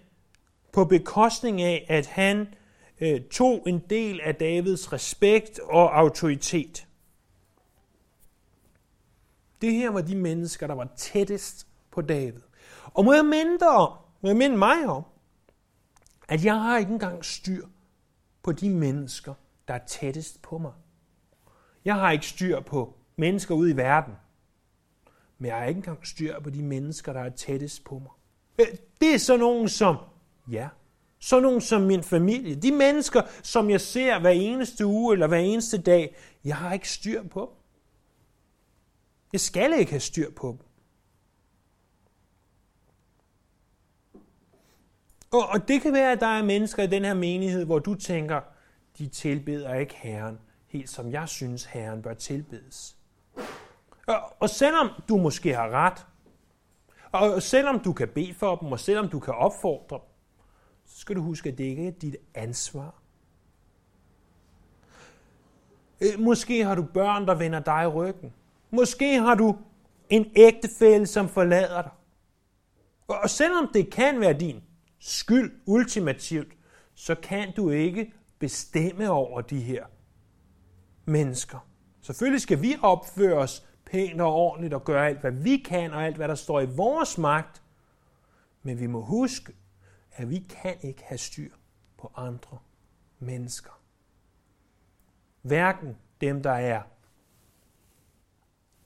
på 0.73 0.85
bekostning 0.85 1.63
af, 1.63 1.87
at 1.89 2.07
han 2.07 2.55
øh, 3.01 3.21
tog 3.21 3.63
en 3.67 3.79
del 3.91 4.21
af 4.21 4.35
Davids 4.35 4.93
respekt 4.93 5.59
og 5.59 5.99
autoritet. 5.99 6.87
Det 9.61 9.73
her 9.73 9.91
var 9.91 10.01
de 10.01 10.17
mennesker, 10.17 10.67
der 10.67 10.75
var 10.75 10.89
tættest 10.97 11.67
på 11.91 12.01
David. 12.01 12.41
Og 12.85 13.05
må 13.05 13.13
jeg 13.13 13.25
minde 13.25 13.59
dig 13.59 13.69
om, 13.69 13.93
må 14.21 14.29
jeg 14.29 14.37
minde 14.37 14.57
mig 14.57 14.87
om, 14.87 15.05
at 16.29 16.45
jeg 16.45 16.55
har 16.55 16.79
ikke 16.79 16.93
engang 16.93 17.25
styr 17.25 17.67
på 18.43 18.53
de 18.53 18.71
mennesker, 18.71 19.35
der 19.69 19.75
er 19.75 19.87
tættest 19.87 20.43
på 20.43 20.59
mig. 20.59 20.73
Jeg 21.85 21.95
har 21.95 22.11
ikke 22.11 22.27
styr 22.27 22.61
på 22.61 22.95
mennesker 23.17 23.55
ude 23.55 23.71
i 23.71 23.77
verden. 23.77 24.15
Men 25.39 25.47
jeg 25.47 25.57
har 25.57 25.65
ikke 25.65 25.79
engang 25.79 26.07
styr 26.07 26.41
på 26.41 26.51
de 26.51 26.63
mennesker, 26.63 27.13
der 27.13 27.21
er 27.21 27.31
tættest 27.31 27.85
på 27.85 27.99
mig. 27.99 28.11
Øh, 28.59 28.67
det 29.01 29.15
er 29.15 29.19
så 29.19 29.37
nogen 29.37 29.69
som, 29.69 29.97
ja, 30.51 30.69
så 31.19 31.41
nogen 31.41 31.61
som 31.61 31.83
min 31.83 32.03
familie. 32.03 32.55
De 32.55 32.73
mennesker, 32.73 33.23
som 33.43 33.71
jeg 33.71 33.81
ser 33.81 34.19
hver 34.19 34.31
eneste 34.31 34.87
uge 34.87 35.13
eller 35.13 35.27
hver 35.27 35.39
eneste 35.39 35.79
dag. 35.79 36.17
Jeg 36.45 36.57
har 36.57 36.73
ikke 36.73 36.89
styr 36.89 37.23
på 37.29 37.57
Jeg 39.33 39.41
skal 39.41 39.73
ikke 39.79 39.93
have 39.93 40.01
styr 40.01 40.31
på 40.31 40.49
dem. 40.49 40.67
Og, 45.31 45.49
og 45.49 45.69
det 45.69 45.83
kan 45.83 45.93
være, 45.93 46.13
at 46.13 46.21
der 46.21 46.27
er 46.27 46.45
mennesker 46.45 46.83
i 46.83 46.87
den 46.87 47.05
her 47.05 47.15
menighed, 47.15 47.65
hvor 47.65 47.79
du 47.79 47.95
tænker, 47.95 48.41
de 48.99 49.09
tilbeder 49.09 49.75
ikke 49.75 49.95
Herren, 49.95 50.39
helt 50.71 50.91
som 50.91 51.13
jeg 51.13 51.29
synes, 51.29 51.65
Herren 51.65 52.03
bør 52.03 52.15
tilbedes. 52.15 52.97
Og, 54.39 54.51
selvom 54.51 54.89
du 55.09 55.17
måske 55.17 55.55
har 55.55 55.71
ret, 55.71 56.07
og 57.13 57.43
selvom 57.43 57.81
du 57.81 57.93
kan 57.93 58.09
bede 58.09 58.35
for 58.35 58.57
dem, 58.57 58.73
og 58.73 58.81
selvom 58.81 59.09
du 59.09 59.21
kan 59.21 59.35
opfordre 59.35 59.97
dem, 59.97 60.07
så 60.87 61.01
skal 61.01 61.17
du 61.17 61.23
huske, 61.23 61.49
at 61.49 61.59
det 61.59 61.65
ikke 61.65 61.87
er 61.87 61.91
dit 61.91 62.17
ansvar. 62.35 62.95
Øh, 66.01 66.21
måske 66.21 66.65
har 66.65 66.75
du 66.75 66.83
børn, 66.83 67.27
der 67.27 67.35
vender 67.35 67.61
dig 67.61 67.95
ryggen. 67.95 68.33
Måske 68.71 69.19
har 69.21 69.35
du 69.35 69.57
en 70.11 70.33
ægtefælle, 70.37 71.07
som 71.07 71.29
forlader 71.29 71.83
dig. 71.83 71.91
Og 73.09 73.31
selvom 73.31 73.71
det 73.75 73.93
kan 73.93 74.21
være 74.21 74.33
din 74.33 74.63
skyld 74.99 75.61
ultimativt, 75.67 76.53
så 76.95 77.15
kan 77.15 77.53
du 77.57 77.71
ikke 77.71 78.13
bestemme 78.39 79.11
over 79.11 79.41
de 79.41 79.61
her 79.61 79.85
mennesker. 81.11 81.59
Selvfølgelig 82.01 82.43
skal 82.43 82.63
vi 82.63 82.77
opføre 82.83 83.39
os 83.39 83.67
pænt 83.85 84.21
og 84.21 84.33
ordentligt 84.33 84.75
og 84.75 84.85
gøre 84.85 85.07
alt, 85.07 85.21
hvad 85.21 85.33
vi 85.33 85.57
kan, 85.57 85.93
og 85.93 86.05
alt, 86.05 86.17
hvad 86.17 86.29
der 86.29 86.35
står 86.35 86.61
i 86.61 86.67
vores 86.67 87.19
magt. 87.19 87.63
Men 88.63 88.81
vi 88.81 88.87
må 88.87 89.01
huske, 89.01 89.53
at 90.13 90.31
vi 90.31 90.39
kan 90.39 90.77
ikke 90.83 91.03
have 91.03 91.19
styr 91.19 91.51
på 91.99 92.13
andre 92.17 92.59
mennesker. 93.19 93.81
Hverken 95.43 95.97
dem, 96.21 96.43
der 96.43 96.53
er 96.53 96.83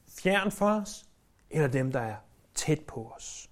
fjern 0.09 0.51
for 0.51 0.71
os, 0.71 1.07
eller 1.51 1.69
dem, 1.69 1.93
der 1.93 2.01
er 2.01 2.17
tæt 2.55 2.81
på 2.81 3.13
os. 3.17 3.51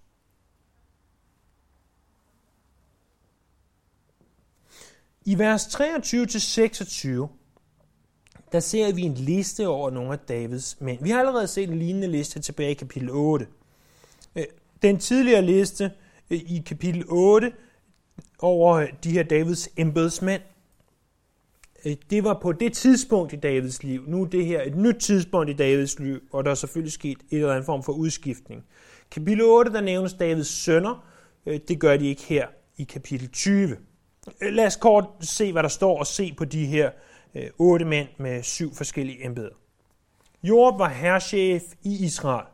I 5.25 5.39
vers 5.39 5.67
23-26, 5.67 7.29
der 8.53 8.61
ser 8.61 8.93
vi 8.93 9.03
en 9.03 9.15
liste 9.15 9.69
over 9.69 9.91
nogle 9.91 10.13
af 10.13 10.19
Davids 10.19 10.77
mænd. 10.81 11.03
Vi 11.03 11.11
har 11.11 11.19
allerede 11.19 11.47
set 11.47 11.69
en 11.69 11.79
lignende 11.79 12.09
liste 12.09 12.41
tilbage 12.41 12.71
i 12.71 12.75
kapitel 12.75 13.11
8. 13.11 13.47
Øh, 14.37 14.45
den 14.83 14.99
tidligere 14.99 15.43
liste 15.43 15.91
øh, 16.31 16.39
i 16.39 16.63
kapitel 16.67 17.05
8 17.09 17.53
over 18.39 18.75
øh, 18.75 18.89
de 19.05 19.11
her 19.11 19.23
Davids 19.23 19.69
embedsmænd, 19.77 20.43
det 22.11 22.25
var 22.25 22.39
på 22.43 22.53
det 22.53 22.73
tidspunkt 22.73 23.33
i 23.33 23.37
Davids 23.37 23.83
liv. 23.83 24.05
Nu 24.07 24.23
er 24.23 24.27
det 24.27 24.47
her 24.47 24.63
et 24.63 24.77
nyt 24.77 24.97
tidspunkt 25.01 25.51
i 25.51 25.53
Davids 25.53 25.99
liv, 25.99 26.21
og 26.33 26.45
der 26.45 26.51
er 26.51 26.55
selvfølgelig 26.55 26.93
sket 26.93 27.19
en 27.31 27.39
eller 27.39 27.51
anden 27.51 27.65
form 27.65 27.83
for 27.83 27.93
udskiftning. 27.93 28.65
Kapitel 29.11 29.43
8, 29.45 29.73
der 29.73 29.81
nævnes 29.81 30.15
Davids 30.15 30.49
sønner. 30.49 31.07
Det 31.45 31.81
gør 31.81 31.97
de 31.97 32.07
ikke 32.07 32.23
her 32.23 32.47
i 32.77 32.85
kapitel 32.85 33.29
20. 33.29 33.77
Lad 34.43 34.67
os 34.67 34.77
kort 34.77 35.05
se, 35.21 35.53
hvad 35.53 35.63
der 35.63 35.69
står, 35.69 35.99
og 35.99 36.07
se 36.07 36.35
på 36.39 36.45
de 36.45 36.67
her 36.67 36.87
øh, 36.87 37.12
Øh, 37.35 37.51
otte 37.59 37.85
mænd 37.85 38.09
med 38.19 38.43
syv 38.43 38.75
forskellige 38.75 39.25
embeder. 39.25 39.55
Job 40.43 40.79
var 40.79 40.89
herrchef 40.89 41.63
i 41.83 42.05
Israel. 42.05 42.47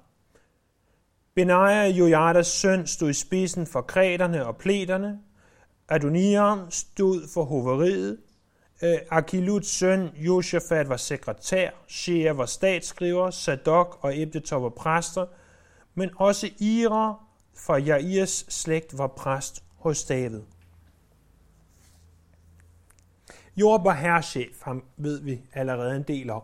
Benaja, 1.34 1.88
Jojadas 1.88 2.46
søn, 2.46 2.86
stod 2.86 3.10
i 3.10 3.12
spidsen 3.12 3.66
for 3.66 3.80
kræterne 3.80 4.46
og 4.46 4.56
pleterne. 4.56 5.18
Adoniram 5.88 6.70
stod 6.70 7.28
for 7.34 7.44
hoveriet. 7.44 8.18
Øh, 8.82 8.98
Akiluts 9.10 9.68
søn, 9.68 10.08
Josafat, 10.16 10.88
var 10.88 10.96
sekretær. 10.96 11.70
Shea 11.88 12.32
var 12.32 12.46
statsskriver. 12.46 13.30
Sadok 13.30 13.98
og 14.00 14.22
Ebdetor 14.22 14.58
var 14.58 14.68
præster. 14.68 15.26
Men 15.94 16.10
også 16.16 16.50
Ira 16.58 17.14
fra 17.56 17.76
Jairs 17.76 18.44
slægt 18.48 18.98
var 18.98 19.06
præst 19.06 19.62
hos 19.76 20.04
David. 20.04 20.40
Job 23.60 23.84
var 23.84 23.94
herrechef, 23.94 24.62
ham 24.62 24.84
ved 24.96 25.20
vi 25.20 25.40
allerede 25.54 25.96
en 25.96 26.02
del 26.02 26.30
om. 26.30 26.42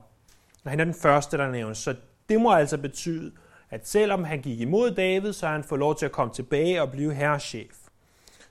Og 0.65 0.71
han 0.71 0.81
er 0.81 0.85
den 0.85 0.95
første, 0.95 1.39
der 1.39 1.51
nævnes. 1.51 1.79
Så 1.79 1.97
det 2.29 2.41
må 2.41 2.53
altså 2.53 2.79
betyde, 2.79 3.33
at 3.71 3.89
selvom 3.89 4.25
han 4.25 4.41
gik 4.41 4.61
imod 4.61 4.91
David, 4.91 5.33
så 5.33 5.47
han 5.47 5.65
får 5.65 5.77
lov 5.77 5.97
til 5.97 6.07
at 6.07 6.13
komme 6.13 6.35
tilbage 6.35 6.83
og 6.83 6.91
blive 6.91 7.15
herrechef. 7.15 7.77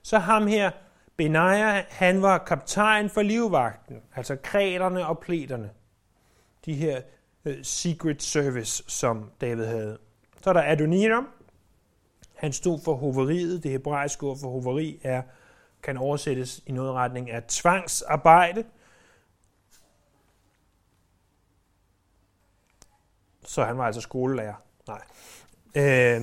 Så 0.01 0.17
ham 0.17 0.47
her, 0.47 0.71
Benaja, 1.17 1.83
han 1.89 2.21
var 2.21 2.37
kaptajn 2.37 3.09
for 3.09 3.21
livvagten, 3.21 3.97
altså 4.15 4.35
kreterne 4.35 5.07
og 5.07 5.19
pleterne. 5.19 5.69
De 6.65 6.73
her 6.73 7.01
uh, 7.45 7.51
secret 7.63 8.23
service, 8.23 8.83
som 8.87 9.31
David 9.41 9.65
havde. 9.65 9.97
Så 10.43 10.49
er 10.49 10.53
der 10.53 10.63
Adoniram. 10.63 11.27
Han 12.35 12.53
stod 12.53 12.79
for 12.85 12.93
hoveriet. 12.93 13.63
Det 13.63 13.71
hebraiske 13.71 14.23
ord 14.23 14.37
for 14.37 14.49
hoveri 14.49 14.99
er 15.03 15.21
kan 15.83 15.97
oversættes 15.97 16.61
i 16.65 16.71
noget 16.71 16.93
retning 16.93 17.31
af 17.31 17.43
tvangsarbejde. 17.43 18.63
Så 23.45 23.63
han 23.63 23.77
var 23.77 23.85
altså 23.85 24.01
skolelærer. 24.01 24.53
Nej, 24.87 25.01
øh, 25.75 26.21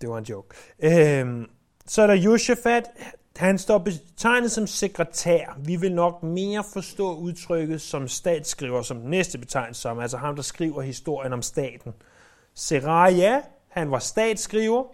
det 0.00 0.08
var 0.08 0.18
en 0.18 0.24
joke. 0.24 0.56
Øh, 0.78 1.46
så 1.86 2.02
er 2.02 2.06
der 2.06 2.14
Josefat. 2.14 2.84
Han 3.36 3.58
står 3.58 3.78
betegnet 3.78 4.52
som 4.52 4.66
sekretær. 4.66 5.58
Vi 5.58 5.76
vil 5.76 5.94
nok 5.94 6.22
mere 6.22 6.64
forstå 6.72 7.14
udtrykket 7.14 7.80
som 7.80 8.08
statsskriver, 8.08 8.82
som 8.82 9.00
den 9.00 9.10
næste 9.10 9.38
betegnelse 9.38 9.80
som, 9.80 9.98
altså 9.98 10.16
ham, 10.16 10.36
der 10.36 10.42
skriver 10.42 10.82
historien 10.82 11.32
om 11.32 11.42
staten. 11.42 11.92
Seraja, 12.54 13.40
han 13.68 13.90
var 13.90 13.98
statsskriver. 13.98 14.84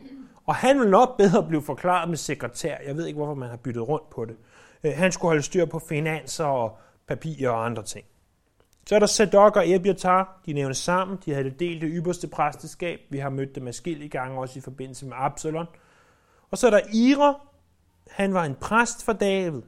Og 0.47 0.55
han 0.55 0.81
vil 0.81 0.91
nok 0.91 1.17
bedre 1.17 1.47
blive 1.49 1.63
forklaret 1.63 2.09
med 2.09 2.17
sekretær. 2.17 2.77
Jeg 2.87 2.97
ved 2.97 3.07
ikke, 3.07 3.17
hvorfor 3.17 3.35
man 3.35 3.49
har 3.49 3.57
byttet 3.57 3.89
rundt 3.89 4.11
på 4.11 4.25
det. 4.25 4.37
Øh, 4.85 4.93
han 4.97 5.13
skulle 5.13 5.29
holde 5.29 5.43
styr 5.43 5.65
på 5.65 5.79
finanser 5.79 6.45
og 6.45 6.79
papirer 7.07 7.51
og 7.51 7.67
andre 7.67 7.83
ting. 7.83 8.07
Så 8.87 8.95
er 8.95 8.99
der 8.99 9.07
Sadok 9.07 9.57
og 9.57 9.71
Ebiatar. 9.71 10.41
De 10.47 10.53
nævnes 10.53 10.79
sammen. 10.79 11.19
De 11.25 11.35
havde 11.35 11.51
delt 11.51 11.83
det 11.83 11.91
ypperste 11.93 12.29
præsteskab. 12.29 13.01
Vi 13.11 13.19
har 13.19 13.31
mødt 13.31 13.55
dem 13.55 13.69
i 13.87 14.09
gange, 14.09 14.41
også 14.41 14.59
i 14.59 14.63
forbindelse 14.63 15.07
med 15.07 15.17
Absalon. 15.17 15.67
Og 16.51 16.59
så 16.59 16.67
er 16.67 16.71
der 16.71 16.81
Ira. 16.93 17.41
Han 18.11 18.35
var 18.35 18.45
en 18.45 18.55
præst 18.55 19.05
for 19.05 19.13
David. 19.13 19.63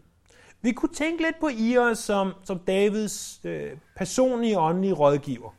Vi 0.63 0.73
kunne 0.73 0.95
tænke 0.95 1.23
lidt 1.23 1.41
på 1.41 1.49
Ira 1.49 1.95
som, 1.95 2.33
som 2.45 2.59
Davids 2.59 3.41
øh, 3.45 3.73
personlige 3.97 4.59
åndelige 4.59 4.93
rådgiver, 4.93 5.55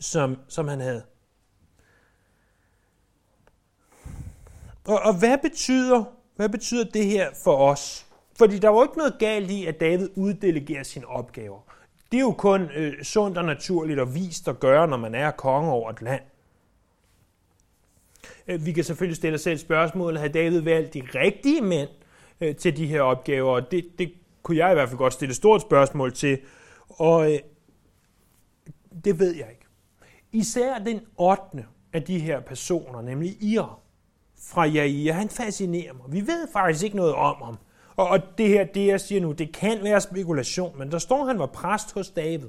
som, 0.00 0.36
som 0.48 0.68
han 0.68 0.80
havde. 0.80 1.02
Og, 4.90 5.00
og 5.02 5.18
hvad, 5.18 5.38
betyder, 5.38 6.04
hvad 6.36 6.48
betyder 6.48 6.84
det 6.84 7.06
her 7.06 7.30
for 7.44 7.56
os? 7.56 8.06
Fordi 8.38 8.58
der 8.58 8.68
var 8.68 8.82
ikke 8.82 8.98
noget 8.98 9.16
galt 9.18 9.50
i, 9.50 9.66
at 9.66 9.80
David 9.80 10.08
uddelegerer 10.16 10.82
sine 10.82 11.06
opgaver. 11.06 11.60
Det 12.12 12.16
er 12.16 12.20
jo 12.20 12.32
kun 12.32 12.62
øh, 12.76 13.02
sundt 13.02 13.38
og 13.38 13.44
naturligt 13.44 14.00
og 14.00 14.14
vist 14.14 14.48
at 14.48 14.60
gøre, 14.60 14.88
når 14.88 14.96
man 14.96 15.14
er 15.14 15.30
konge 15.30 15.70
over 15.70 15.90
et 15.90 16.02
land. 16.02 16.22
Øh, 18.48 18.66
vi 18.66 18.72
kan 18.72 18.84
selvfølgelig 18.84 19.16
stille 19.16 19.34
os 19.34 19.40
selv 19.40 19.58
spørgsmålet, 19.58 20.20
har 20.20 20.28
David 20.28 20.60
valgt 20.60 20.94
de 20.94 21.02
rigtige 21.14 21.60
mænd 21.60 21.88
øh, 22.40 22.56
til 22.56 22.76
de 22.76 22.86
her 22.86 23.02
opgaver? 23.02 23.50
Og 23.50 23.70
det, 23.70 23.98
det 23.98 24.12
kunne 24.42 24.56
jeg 24.56 24.70
i 24.70 24.74
hvert 24.74 24.88
fald 24.88 24.98
godt 24.98 25.12
stille 25.12 25.30
et 25.30 25.36
stort 25.36 25.62
spørgsmål 25.62 26.12
til. 26.12 26.38
Og 26.88 27.32
øh, 27.32 27.38
det 29.04 29.18
ved 29.18 29.34
jeg 29.34 29.46
ikke. 29.50 29.66
Især 30.32 30.78
den 30.78 31.00
8. 31.16 31.64
af 31.92 32.02
de 32.02 32.18
her 32.18 32.40
personer, 32.40 33.02
nemlig 33.02 33.42
Ira 33.42 33.80
fra 34.40 34.64
Jair, 34.64 35.12
han 35.12 35.28
fascinerer 35.28 35.92
mig. 35.92 36.12
Vi 36.12 36.20
ved 36.20 36.48
faktisk 36.52 36.84
ikke 36.84 36.96
noget 36.96 37.14
om 37.14 37.42
ham. 37.42 37.58
Og, 37.96 38.08
og 38.08 38.38
det 38.38 38.48
her, 38.48 38.64
det 38.64 38.86
jeg 38.86 39.00
siger 39.00 39.20
nu, 39.20 39.32
det 39.32 39.54
kan 39.54 39.82
være 39.84 40.00
spekulation, 40.00 40.78
men 40.78 40.90
der 40.90 40.98
står, 40.98 41.20
at 41.20 41.26
han 41.26 41.38
var 41.38 41.46
præst 41.46 41.92
hos 41.92 42.10
David. 42.10 42.48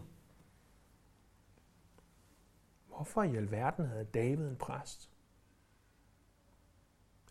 Hvorfor 2.88 3.24
i 3.24 3.36
alverden 3.36 3.86
havde 3.86 4.06
David 4.06 4.48
en 4.48 4.56
præst? 4.56 5.10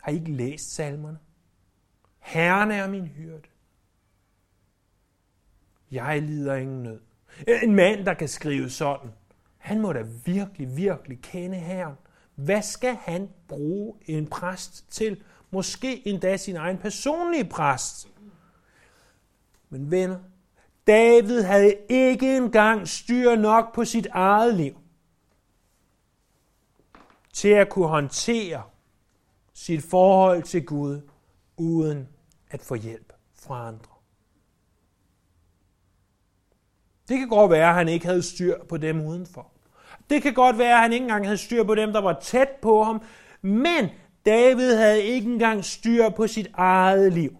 Har 0.01 0.11
I 0.11 0.15
ikke 0.15 0.31
læst 0.31 0.75
salmerne? 0.75 1.19
Herren 2.19 2.71
er 2.71 2.89
min 2.89 3.07
hyrde. 3.07 3.47
Jeg 5.91 6.21
lider 6.21 6.55
ingen 6.55 6.83
nød. 6.83 7.01
En 7.63 7.75
mand, 7.75 8.05
der 8.05 8.13
kan 8.13 8.27
skrive 8.27 8.69
sådan, 8.69 9.11
han 9.57 9.81
må 9.81 9.93
da 9.93 10.01
virkelig, 10.25 10.77
virkelig 10.77 11.21
kende 11.21 11.57
Herren. 11.57 11.95
Hvad 12.35 12.61
skal 12.61 12.95
han 12.95 13.29
bruge 13.47 13.93
en 14.05 14.27
præst 14.27 14.91
til? 14.91 15.23
Måske 15.51 16.07
endda 16.07 16.37
sin 16.37 16.55
egen 16.55 16.77
personlige 16.77 17.45
præst. 17.45 18.07
Men 19.69 19.91
venner, 19.91 20.19
David 20.87 21.41
havde 21.41 21.75
ikke 21.89 22.37
engang 22.37 22.87
styr 22.87 23.35
nok 23.35 23.75
på 23.75 23.85
sit 23.85 24.07
eget 24.11 24.55
liv 24.55 24.77
til 27.33 27.49
at 27.49 27.69
kunne 27.69 27.87
håndtere 27.87 28.63
sit 29.53 29.83
forhold 29.83 30.43
til 30.43 30.65
Gud 30.65 31.01
uden 31.57 32.07
at 32.49 32.61
få 32.61 32.75
hjælp 32.75 33.13
fra 33.35 33.67
andre. 33.67 33.91
Det 37.07 37.19
kan 37.19 37.29
godt 37.29 37.51
være, 37.51 37.69
at 37.69 37.75
han 37.75 37.89
ikke 37.89 38.05
havde 38.05 38.23
styr 38.23 38.63
på 38.63 38.77
dem 38.77 39.01
udenfor. 39.01 39.50
Det 40.11 40.21
kan 40.21 40.33
godt 40.33 40.57
være, 40.57 40.73
at 40.73 40.81
han 40.81 40.93
ikke 40.93 41.03
engang 41.03 41.25
havde 41.25 41.37
styr 41.37 41.63
på 41.63 41.75
dem, 41.75 41.93
der 41.93 42.01
var 42.01 42.19
tæt 42.19 42.49
på 42.61 42.83
ham. 42.83 43.03
Men 43.41 43.89
David 44.25 44.75
havde 44.75 45.03
ikke 45.03 45.31
engang 45.31 45.65
styr 45.65 46.09
på 46.09 46.27
sit 46.27 46.47
eget 46.53 47.13
liv. 47.13 47.37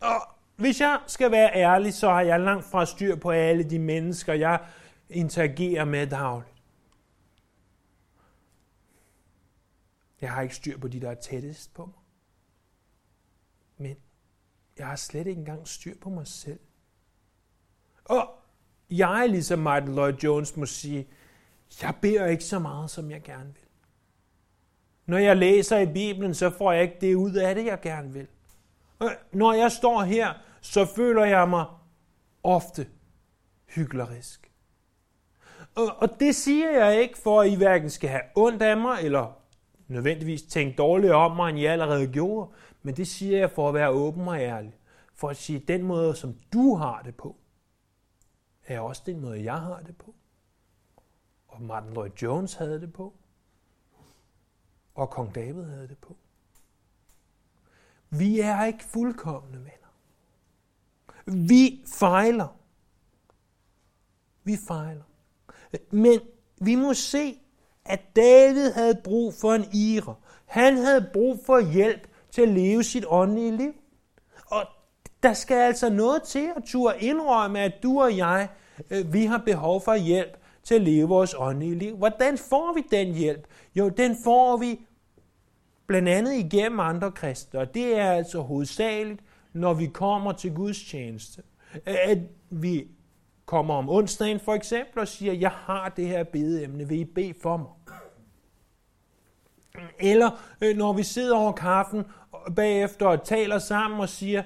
Og 0.00 0.20
hvis 0.56 0.80
jeg 0.80 1.00
skal 1.06 1.30
være 1.30 1.54
ærlig, 1.54 1.94
så 1.94 2.08
har 2.08 2.20
jeg 2.20 2.40
langt 2.40 2.64
fra 2.64 2.86
styr 2.86 3.16
på 3.16 3.30
alle 3.30 3.70
de 3.70 3.78
mennesker, 3.78 4.32
jeg 4.32 4.66
interagerer 5.10 5.84
med 5.84 6.06
dagligt. 6.06 6.62
Jeg 10.20 10.32
har 10.32 10.42
ikke 10.42 10.54
styr 10.54 10.78
på 10.78 10.88
de, 10.88 11.00
der 11.00 11.10
er 11.10 11.14
tættest 11.14 11.74
på 11.74 11.86
mig. 11.86 11.94
Men 13.76 13.96
jeg 14.78 14.86
har 14.86 14.96
slet 14.96 15.26
ikke 15.26 15.38
engang 15.38 15.68
styr 15.68 15.94
på 16.00 16.10
mig 16.10 16.26
selv. 16.26 16.60
Og 18.08 18.28
jeg, 18.90 19.26
ligesom 19.28 19.58
Martin 19.58 19.94
Lloyd 19.94 20.14
Jones, 20.14 20.56
må 20.56 20.66
sige, 20.66 21.06
jeg 21.82 21.94
beder 22.02 22.26
ikke 22.26 22.44
så 22.44 22.58
meget, 22.58 22.90
som 22.90 23.10
jeg 23.10 23.22
gerne 23.22 23.44
vil. 23.44 23.68
Når 25.06 25.18
jeg 25.18 25.36
læser 25.36 25.78
i 25.78 25.86
Bibelen, 25.86 26.34
så 26.34 26.50
får 26.50 26.72
jeg 26.72 26.82
ikke 26.82 26.96
det 27.00 27.14
ud 27.14 27.32
af 27.32 27.54
det, 27.54 27.64
jeg 27.64 27.80
gerne 27.80 28.12
vil. 28.12 28.26
Og 28.98 29.10
når 29.32 29.52
jeg 29.52 29.72
står 29.72 30.02
her, 30.02 30.34
så 30.60 30.84
føler 30.84 31.24
jeg 31.24 31.48
mig 31.48 31.64
ofte 32.42 32.86
hyklerisk. 33.66 34.52
Og, 35.74 35.96
og 35.96 36.20
det 36.20 36.34
siger 36.34 36.70
jeg 36.70 37.02
ikke, 37.02 37.18
for 37.18 37.40
at 37.40 37.50
I 37.50 37.54
hverken 37.54 37.90
skal 37.90 38.10
have 38.10 38.22
ondt 38.34 38.62
af 38.62 38.76
mig, 38.76 38.98
eller 39.02 39.38
nødvendigvis 39.88 40.42
tænke 40.42 40.76
dårligt 40.76 41.12
om 41.12 41.36
mig, 41.36 41.50
end 41.50 41.58
I 41.58 41.64
allerede 41.64 42.06
gjorde. 42.06 42.50
Men 42.82 42.96
det 42.96 43.08
siger 43.08 43.38
jeg 43.38 43.50
for 43.50 43.68
at 43.68 43.74
være 43.74 43.90
åben 43.90 44.28
og 44.28 44.40
ærlig. 44.40 44.74
For 45.14 45.28
at 45.28 45.36
sige, 45.36 45.58
den 45.58 45.82
måde, 45.82 46.14
som 46.14 46.34
du 46.52 46.74
har 46.74 47.02
det 47.04 47.14
på, 47.14 47.36
er 48.76 48.80
også 48.80 49.02
den 49.06 49.20
måde, 49.20 49.44
jeg 49.44 49.60
har 49.60 49.80
det 49.80 49.96
på. 49.96 50.14
Og 51.48 51.62
Martin 51.62 51.92
Lloyd 51.92 52.10
Jones 52.22 52.54
havde 52.54 52.80
det 52.80 52.92
på. 52.92 53.14
Og 54.94 55.10
kong 55.10 55.34
David 55.34 55.64
havde 55.64 55.88
det 55.88 55.98
på. 55.98 56.16
Vi 58.10 58.40
er 58.40 58.64
ikke 58.64 58.84
fuldkommende 58.84 59.58
venner. 59.58 59.88
Vi 61.46 61.84
fejler. 61.98 62.56
Vi 64.44 64.56
fejler. 64.68 65.02
Men 65.90 66.20
vi 66.60 66.74
må 66.74 66.94
se, 66.94 67.40
at 67.84 68.16
David 68.16 68.72
havde 68.72 69.00
brug 69.04 69.34
for 69.34 69.54
en 69.54 69.64
ire. 69.72 70.14
Han 70.46 70.76
havde 70.76 71.10
brug 71.12 71.40
for 71.46 71.72
hjælp 71.72 72.08
til 72.30 72.42
at 72.42 72.48
leve 72.48 72.84
sit 72.84 73.04
åndelige 73.08 73.56
liv. 73.56 73.74
Og 74.46 74.66
der 75.22 75.32
skal 75.32 75.56
altså 75.56 75.90
noget 75.90 76.22
til 76.22 76.50
at 76.56 76.62
turde 76.64 77.00
indrømme, 77.00 77.60
at 77.60 77.72
du 77.82 78.00
og 78.02 78.16
jeg, 78.16 78.48
øh, 78.90 79.12
vi 79.12 79.24
har 79.24 79.38
behov 79.38 79.80
for 79.80 79.94
hjælp 79.94 80.36
til 80.64 80.74
at 80.74 80.82
leve 80.82 81.08
vores 81.08 81.34
åndelige 81.38 81.74
liv. 81.74 81.96
Hvordan 81.96 82.38
får 82.38 82.72
vi 82.74 82.84
den 82.90 83.14
hjælp? 83.14 83.46
Jo, 83.74 83.88
den 83.88 84.16
får 84.24 84.56
vi 84.56 84.80
blandt 85.86 86.08
andet 86.08 86.34
igennem 86.34 86.80
andre 86.80 87.12
kristne, 87.12 87.60
og 87.60 87.74
det 87.74 87.98
er 87.98 88.10
altså 88.10 88.40
hovedsageligt, 88.40 89.20
når 89.52 89.74
vi 89.74 89.86
kommer 89.86 90.32
til 90.32 90.54
Guds 90.54 90.84
tjeneste. 90.84 91.42
At 91.86 92.18
vi 92.50 92.88
kommer 93.46 93.74
om 93.74 93.88
onsdagen 93.88 94.40
for 94.40 94.54
eksempel 94.54 94.98
og 94.98 95.08
siger, 95.08 95.32
jeg 95.32 95.50
har 95.50 95.88
det 95.88 96.08
her 96.08 96.24
bedeemne, 96.24 96.88
vil 96.88 97.00
I 97.00 97.04
bede 97.04 97.34
for 97.42 97.56
mig? 97.56 97.68
Eller 99.98 100.30
øh, 100.60 100.76
når 100.76 100.92
vi 100.92 101.02
sidder 101.02 101.36
over 101.36 101.52
kaffen 101.52 102.04
bagefter 102.56 103.06
og 103.06 103.24
taler 103.24 103.58
sammen 103.58 104.00
og 104.00 104.08
siger, 104.08 104.42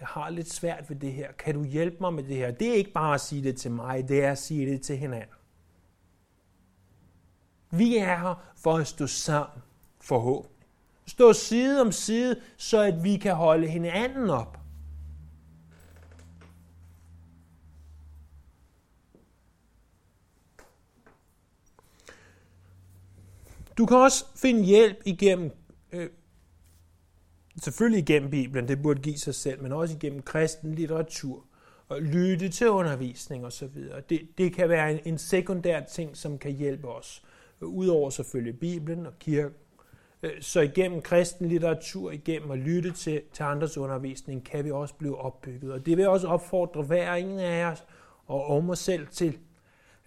har 0.00 0.30
lidt 0.30 0.52
svært 0.52 0.90
ved 0.90 0.96
det 0.96 1.12
her, 1.12 1.32
kan 1.32 1.54
du 1.54 1.64
hjælpe 1.64 1.96
mig 2.00 2.14
med 2.14 2.22
det 2.22 2.36
her? 2.36 2.50
Det 2.50 2.68
er 2.68 2.74
ikke 2.74 2.92
bare 2.92 3.14
at 3.14 3.20
sige 3.20 3.42
det 3.42 3.56
til 3.56 3.70
mig, 3.70 4.08
det 4.08 4.24
er 4.24 4.32
at 4.32 4.38
sige 4.38 4.70
det 4.70 4.82
til 4.82 4.96
hinanden. 4.96 5.34
Vi 7.70 7.96
er 7.96 8.04
her 8.04 8.52
for 8.56 8.76
at 8.76 8.86
stå 8.86 9.06
sammen, 9.06 9.62
forhåbentlig. 10.00 10.66
Stå 11.06 11.32
side 11.32 11.80
om 11.80 11.92
side, 11.92 12.40
så 12.56 12.80
at 12.80 13.04
vi 13.04 13.16
kan 13.16 13.34
holde 13.34 13.68
hinanden 13.68 14.30
op. 14.30 14.60
Du 23.78 23.86
kan 23.86 23.96
også 23.96 24.24
finde 24.36 24.64
hjælp 24.64 25.02
igennem, 25.04 25.50
øh, 25.92 26.10
selvfølgelig 27.58 28.02
igennem 28.02 28.30
Bibelen, 28.30 28.68
det 28.68 28.82
burde 28.82 29.02
give 29.02 29.18
sig 29.18 29.34
selv, 29.34 29.62
men 29.62 29.72
også 29.72 29.94
igennem 29.94 30.22
kristen 30.22 30.74
litteratur 30.74 31.44
og 31.88 32.02
lytte 32.02 32.48
til 32.48 32.68
undervisning 32.68 33.46
osv. 33.46 33.68
Det, 34.08 34.28
det 34.38 34.52
kan 34.52 34.68
være 34.68 34.92
en, 34.92 35.00
en 35.04 35.18
sekundær 35.18 35.80
ting, 35.80 36.16
som 36.16 36.38
kan 36.38 36.52
hjælpe 36.52 36.88
os. 36.88 37.22
Udover 37.62 38.10
selvfølgelig 38.10 38.60
Bibelen 38.60 39.06
og 39.06 39.18
kirken. 39.18 39.54
Øh, 40.22 40.30
så 40.40 40.60
igennem 40.60 41.02
kristen 41.02 41.48
litteratur, 41.48 42.10
igennem 42.10 42.50
at 42.50 42.58
lytte 42.58 42.92
til, 42.92 43.22
til 43.32 43.42
andres 43.42 43.78
undervisning, 43.78 44.44
kan 44.44 44.64
vi 44.64 44.70
også 44.70 44.94
blive 44.94 45.18
opbygget. 45.18 45.72
Og 45.72 45.86
det 45.86 45.96
vil 45.96 46.08
også 46.08 46.28
opfordre 46.28 46.82
hver 46.82 47.14
en 47.14 47.38
af 47.38 47.64
os 47.64 47.84
og 48.26 48.46
om 48.46 48.70
os 48.70 48.78
selv 48.78 49.06
til 49.06 49.38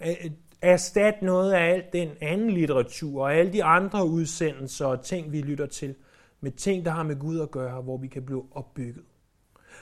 øh, 0.02 0.10
øh, 0.10 0.32
Erstat 0.62 1.22
noget 1.22 1.54
af 1.54 1.74
alt 1.74 1.94
den 1.94 2.10
anden 2.22 2.50
litteratur 2.50 3.24
og 3.24 3.36
alle 3.36 3.54
de 3.54 3.64
andre 3.64 4.08
udsendelser 4.08 4.86
og 4.86 5.04
ting, 5.04 5.32
vi 5.32 5.41
lytter 5.41 5.66
til, 5.66 5.96
med 6.44 6.52
ting, 6.52 6.86
der 6.86 6.91
har 6.91 7.04
med 7.04 7.20
Gud 7.20 7.39
at 7.39 7.52
gøre, 7.52 7.82
hvor 7.82 7.98
vi 7.98 8.08
kan 8.08 8.26
blive 8.26 8.46
opbygget. 8.52 9.04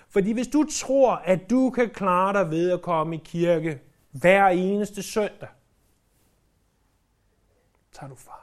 Fordi 0.10 0.32
hvis 0.32 0.48
du 0.48 0.66
tror, 0.72 1.16
at 1.16 1.50
du 1.50 1.70
kan 1.70 1.90
klare 1.90 2.34
dig 2.34 2.52
ved 2.52 2.72
at 2.72 2.82
komme 2.82 3.16
i 3.16 3.22
kirke 3.26 3.82
hver 4.12 4.48
eneste 4.48 5.04
søndag, 5.04 5.48
tager 7.92 8.10
du 8.10 8.16
fejl. 8.16 8.38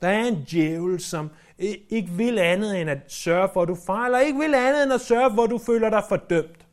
Der 0.00 0.08
er 0.08 0.24
en 0.24 0.44
djævel, 0.50 1.00
som 1.00 1.30
ikke 1.88 2.10
vil 2.10 2.38
andet 2.38 2.80
end 2.80 2.90
at 2.90 3.12
sørge 3.12 3.48
for, 3.52 3.62
at 3.62 3.68
du 3.68 3.74
fejler, 3.74 4.18
ikke 4.18 4.38
vil 4.38 4.54
andet 4.54 4.82
end 4.82 4.92
at 4.92 5.00
sørge 5.00 5.34
for, 5.34 5.44
at 5.44 5.50
du 5.50 5.58
føler 5.58 5.90
dig 5.90 6.02
fordømt. 6.08 6.66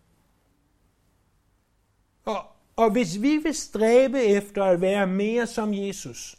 Og, 2.26 2.46
og 2.76 2.92
hvis 2.92 3.22
vi 3.22 3.38
vil 3.38 3.56
stræbe 3.56 4.24
efter 4.24 4.64
at 4.64 4.82
være 4.82 5.08
mere 5.08 5.48
som 5.48 5.74
Jesus, 5.74 6.36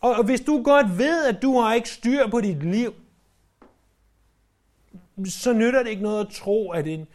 og 0.00 0.24
hvis 0.24 0.40
du 0.40 0.62
godt 0.62 0.98
ved, 0.98 1.26
at 1.26 1.42
du 1.42 1.58
har 1.58 1.74
ikke 1.74 1.88
styr 1.88 2.30
på 2.30 2.40
dit 2.40 2.62
liv, 2.62 2.94
så 5.24 5.52
nytter 5.52 5.82
det 5.82 5.90
ikke 5.90 6.02
noget 6.02 6.26
at 6.26 6.32
tro, 6.32 6.70
at 6.70 6.86
en, 6.86 7.06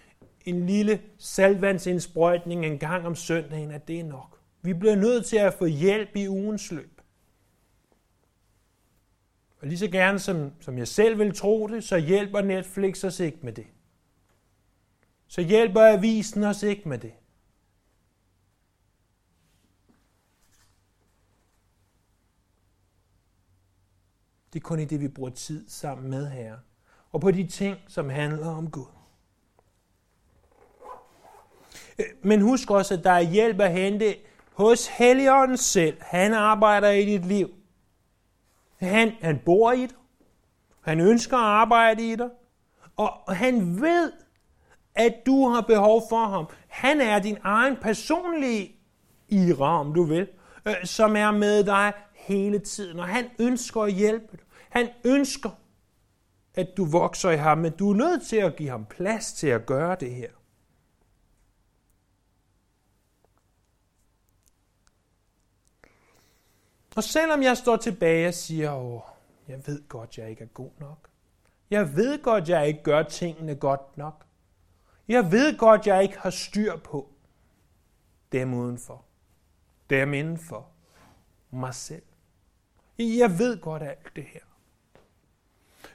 en 0.45 0.65
lille 0.65 1.01
salvandsindsprøjtning 1.17 2.65
en 2.65 2.79
gang 2.79 3.07
om 3.07 3.15
søndagen, 3.15 3.71
at 3.71 3.87
det 3.87 3.99
er 3.99 4.03
nok. 4.03 4.39
Vi 4.61 4.73
bliver 4.73 4.95
nødt 4.95 5.25
til 5.25 5.37
at 5.37 5.53
få 5.53 5.65
hjælp 5.65 6.15
i 6.15 6.27
ugens 6.27 6.71
løb. 6.71 7.01
Og 9.61 9.67
lige 9.67 9.79
så 9.79 9.87
gerne 9.87 10.19
som, 10.19 10.51
som 10.59 10.77
jeg 10.77 10.87
selv 10.87 11.19
vil 11.19 11.35
tro 11.35 11.67
det, 11.67 11.83
så 11.83 11.97
hjælper 11.97 12.41
Netflix 12.41 13.03
os 13.03 13.19
ikke 13.19 13.37
med 13.41 13.53
det. 13.53 13.65
Så 15.27 15.41
hjælper 15.41 15.81
avisen 15.81 16.43
os 16.43 16.63
ikke 16.63 16.89
med 16.89 16.97
det. 16.97 17.13
Det 24.55 24.61
er 24.61 24.63
kun 24.63 24.79
i 24.79 24.85
det, 24.85 25.01
vi 25.01 25.07
bruger 25.07 25.29
tid 25.29 25.65
sammen 25.67 26.09
med 26.09 26.27
Herre. 26.27 26.59
Og 27.11 27.21
på 27.21 27.31
de 27.31 27.47
ting, 27.47 27.77
som 27.87 28.09
handler 28.09 28.49
om 28.49 28.71
Gud. 28.71 28.85
Øh, 31.99 32.05
men 32.23 32.41
husk 32.41 32.71
også, 32.71 32.93
at 32.93 33.03
der 33.03 33.11
er 33.11 33.21
hjælp 33.21 33.59
at 33.59 33.71
hente 33.71 34.15
hos 34.53 34.87
Helligånden 34.87 35.57
selv. 35.57 35.97
Han 36.01 36.33
arbejder 36.33 36.89
i 36.89 37.05
dit 37.05 37.25
liv. 37.25 37.49
Han, 38.77 39.11
han 39.21 39.39
bor 39.45 39.71
i 39.71 39.81
dig. 39.81 39.97
Han 40.81 40.99
ønsker 40.99 41.37
at 41.37 41.43
arbejde 41.43 42.11
i 42.11 42.15
dig. 42.15 42.29
Og 42.95 43.35
han 43.35 43.81
ved, 43.81 44.11
at 44.95 45.13
du 45.25 45.47
har 45.47 45.61
behov 45.61 46.01
for 46.09 46.25
ham. 46.25 46.47
Han 46.67 47.01
er 47.01 47.19
din 47.19 47.37
egen 47.43 47.75
personlige 47.75 48.75
ira, 49.29 49.79
om 49.79 49.93
du 49.93 50.03
vil, 50.03 50.27
øh, 50.65 50.75
som 50.83 51.15
er 51.15 51.31
med 51.31 51.63
dig 51.63 51.93
hele 52.25 52.59
tiden. 52.59 52.99
Og 52.99 53.07
han 53.07 53.29
ønsker 53.39 53.81
at 53.81 53.93
hjælpe 53.93 54.37
dig. 54.37 54.45
Han 54.69 54.89
ønsker, 55.05 55.49
at 56.53 56.77
du 56.77 56.85
vokser 56.85 57.29
i 57.29 57.37
ham, 57.37 57.57
men 57.57 57.71
du 57.71 57.91
er 57.91 57.95
nødt 57.95 58.27
til 58.27 58.37
at 58.37 58.55
give 58.55 58.69
ham 58.69 58.85
plads 58.85 59.33
til 59.33 59.47
at 59.47 59.65
gøre 59.65 59.97
det 59.99 60.15
her. 60.15 60.29
Og 66.95 67.03
selvom 67.03 67.43
jeg 67.43 67.57
står 67.57 67.77
tilbage 67.77 68.27
og 68.27 68.33
siger, 68.33 68.73
åh, 68.75 69.01
jeg 69.47 69.67
ved 69.67 69.87
godt, 69.87 70.17
jeg 70.17 70.29
ikke 70.29 70.43
er 70.43 70.47
god 70.47 70.71
nok. 70.79 71.09
Jeg 71.69 71.95
ved 71.95 72.23
godt, 72.23 72.49
jeg 72.49 72.67
ikke 72.67 72.83
gør 72.83 73.03
tingene 73.03 73.55
godt 73.55 73.97
nok. 73.97 74.25
Jeg 75.07 75.31
ved 75.31 75.57
godt, 75.57 75.87
jeg 75.87 76.03
ikke 76.03 76.19
har 76.19 76.29
styr 76.29 76.77
på 76.77 77.09
dem 78.31 78.53
udenfor. 78.53 79.05
Dem 79.89 80.13
indenfor. 80.13 80.69
Mig 81.51 81.75
selv. 81.75 82.03
Jeg 82.99 83.39
ved 83.39 83.61
godt 83.61 83.83
alt 83.83 84.15
det 84.15 84.23
her. 84.33 84.39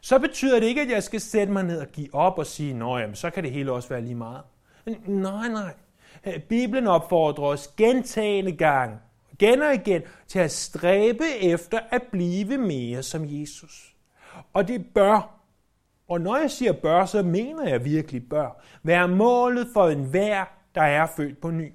Så 0.00 0.18
betyder 0.18 0.60
det 0.60 0.66
ikke, 0.66 0.80
at 0.80 0.90
jeg 0.90 1.02
skal 1.02 1.20
sætte 1.20 1.52
mig 1.52 1.64
ned 1.64 1.80
og 1.80 1.86
give 1.86 2.14
op 2.14 2.38
og 2.38 2.46
sige, 2.46 2.74
nå 2.74 2.98
jamen, 2.98 3.16
så 3.16 3.30
kan 3.30 3.44
det 3.44 3.52
hele 3.52 3.72
også 3.72 3.88
være 3.88 4.00
lige 4.00 4.14
meget. 4.14 4.42
Nej, 5.06 5.48
nej. 5.48 5.74
Bibelen 6.48 6.86
opfordrer 6.86 7.44
os 7.44 7.68
gentagende 7.68 8.52
gange 8.52 8.98
igen 9.32 9.62
og 9.62 9.74
igen 9.74 10.02
til 10.28 10.38
at 10.38 10.50
stræbe 10.50 11.24
efter 11.40 11.78
at 11.90 12.02
blive 12.02 12.58
mere 12.58 13.02
som 13.02 13.22
Jesus. 13.26 13.94
Og 14.52 14.68
det 14.68 14.86
bør, 14.94 15.40
og 16.08 16.20
når 16.20 16.36
jeg 16.36 16.50
siger 16.50 16.72
bør, 16.72 17.06
så 17.06 17.22
mener 17.22 17.68
jeg 17.68 17.84
virkelig 17.84 18.28
bør, 18.28 18.62
være 18.82 19.08
målet 19.08 19.68
for 19.72 19.88
enhver, 19.88 20.44
der 20.74 20.82
er 20.82 21.06
født 21.06 21.40
på 21.40 21.50
ny. 21.50 21.72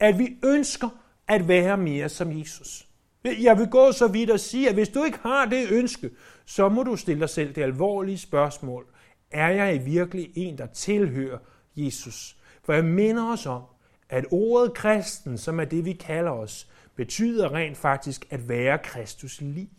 At 0.00 0.18
vi 0.18 0.36
ønsker 0.44 0.88
at 1.28 1.48
være 1.48 1.76
mere 1.76 2.08
som 2.08 2.40
Jesus. 2.40 2.88
Jeg 3.24 3.58
vil 3.58 3.68
gå 3.68 3.92
så 3.92 4.08
vidt 4.08 4.30
og 4.30 4.40
sige, 4.40 4.68
at 4.68 4.74
hvis 4.74 4.88
du 4.88 5.04
ikke 5.04 5.18
har 5.18 5.46
det 5.46 5.70
ønske, 5.70 6.10
så 6.44 6.68
må 6.68 6.82
du 6.82 6.96
stille 6.96 7.20
dig 7.20 7.30
selv 7.30 7.54
det 7.54 7.62
alvorlige 7.62 8.18
spørgsmål. 8.18 8.86
Er 9.30 9.48
jeg 9.48 9.86
virkelig 9.86 10.30
en, 10.34 10.58
der 10.58 10.66
tilhører 10.66 11.38
Jesus? 11.76 12.36
For 12.64 12.72
jeg 12.72 12.84
minder 12.84 13.32
os 13.32 13.46
om, 13.46 13.62
at 14.08 14.26
ordet 14.30 14.74
kristen, 14.74 15.38
som 15.38 15.60
er 15.60 15.64
det, 15.64 15.84
vi 15.84 15.92
kalder 15.92 16.30
os, 16.30 16.70
betyder 16.96 17.54
rent 17.54 17.76
faktisk 17.76 18.26
at 18.30 18.48
være 18.48 18.78
Kristus 18.78 19.40
lig. 19.40 19.70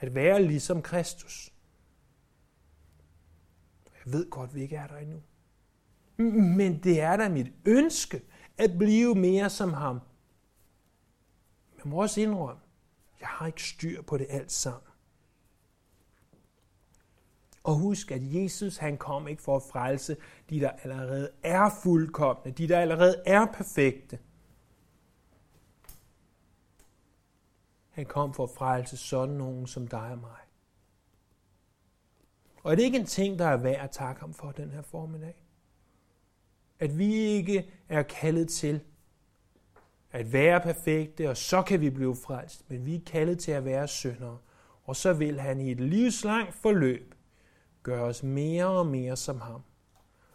At 0.00 0.14
være 0.14 0.42
ligesom 0.42 0.82
Kristus. 0.82 1.52
Jeg 4.04 4.12
ved 4.12 4.30
godt, 4.30 4.54
vi 4.54 4.62
ikke 4.62 4.76
er 4.76 4.86
der 4.86 4.96
endnu. 4.96 5.22
Men 6.56 6.80
det 6.84 7.00
er 7.00 7.16
da 7.16 7.28
mit 7.28 7.52
ønske 7.64 8.22
at 8.58 8.78
blive 8.78 9.14
mere 9.14 9.50
som 9.50 9.72
ham. 9.72 10.00
Man 11.84 11.90
må 11.90 12.02
også 12.02 12.20
indrømme, 12.20 12.62
jeg 13.20 13.28
har 13.28 13.46
ikke 13.46 13.62
styr 13.62 14.02
på 14.02 14.18
det 14.18 14.26
alt 14.30 14.52
sammen. 14.52 14.82
Og 17.62 17.74
husk, 17.74 18.10
at 18.10 18.20
Jesus 18.22 18.76
han 18.76 18.98
kom 18.98 19.28
ikke 19.28 19.42
for 19.42 19.56
at 19.56 19.62
frelse 19.62 20.16
de, 20.50 20.60
der 20.60 20.70
allerede 20.70 21.30
er 21.42 21.70
fuldkommende, 21.82 22.50
de, 22.50 22.68
der 22.68 22.80
allerede 22.80 23.22
er 23.26 23.46
perfekte. 23.46 24.18
Han 27.90 28.06
kom 28.06 28.34
for 28.34 28.44
at 28.44 28.50
frelse 28.50 28.96
sådan 28.96 29.34
nogen 29.34 29.66
som 29.66 29.88
dig 29.88 30.10
og 30.10 30.18
mig. 30.18 30.40
Og 32.62 32.72
er 32.72 32.76
det 32.76 32.82
ikke 32.82 32.98
en 32.98 33.06
ting, 33.06 33.38
der 33.38 33.46
er 33.46 33.56
værd 33.56 33.84
at 33.84 33.90
takke 33.90 34.20
ham 34.20 34.34
for 34.34 34.52
den 34.52 34.70
her 34.70 34.82
formiddag? 34.82 35.44
At 36.78 36.98
vi 36.98 37.14
ikke 37.14 37.70
er 37.88 38.02
kaldet 38.02 38.48
til 38.48 38.80
at 40.18 40.32
være 40.32 40.60
perfekte, 40.60 41.30
og 41.30 41.36
så 41.36 41.62
kan 41.62 41.80
vi 41.80 41.90
blive 41.90 42.16
frelst, 42.16 42.70
men 42.70 42.86
vi 42.86 42.94
er 42.94 43.00
kaldet 43.06 43.38
til 43.38 43.52
at 43.52 43.64
være 43.64 43.88
syndere. 43.88 44.38
Og 44.84 44.96
så 44.96 45.12
vil 45.12 45.40
han 45.40 45.60
i 45.60 45.70
et 45.70 45.80
livslangt 45.80 46.54
forløb 46.54 47.14
gøre 47.82 48.02
os 48.02 48.22
mere 48.22 48.66
og 48.66 48.86
mere 48.86 49.16
som 49.16 49.40
ham. 49.40 49.62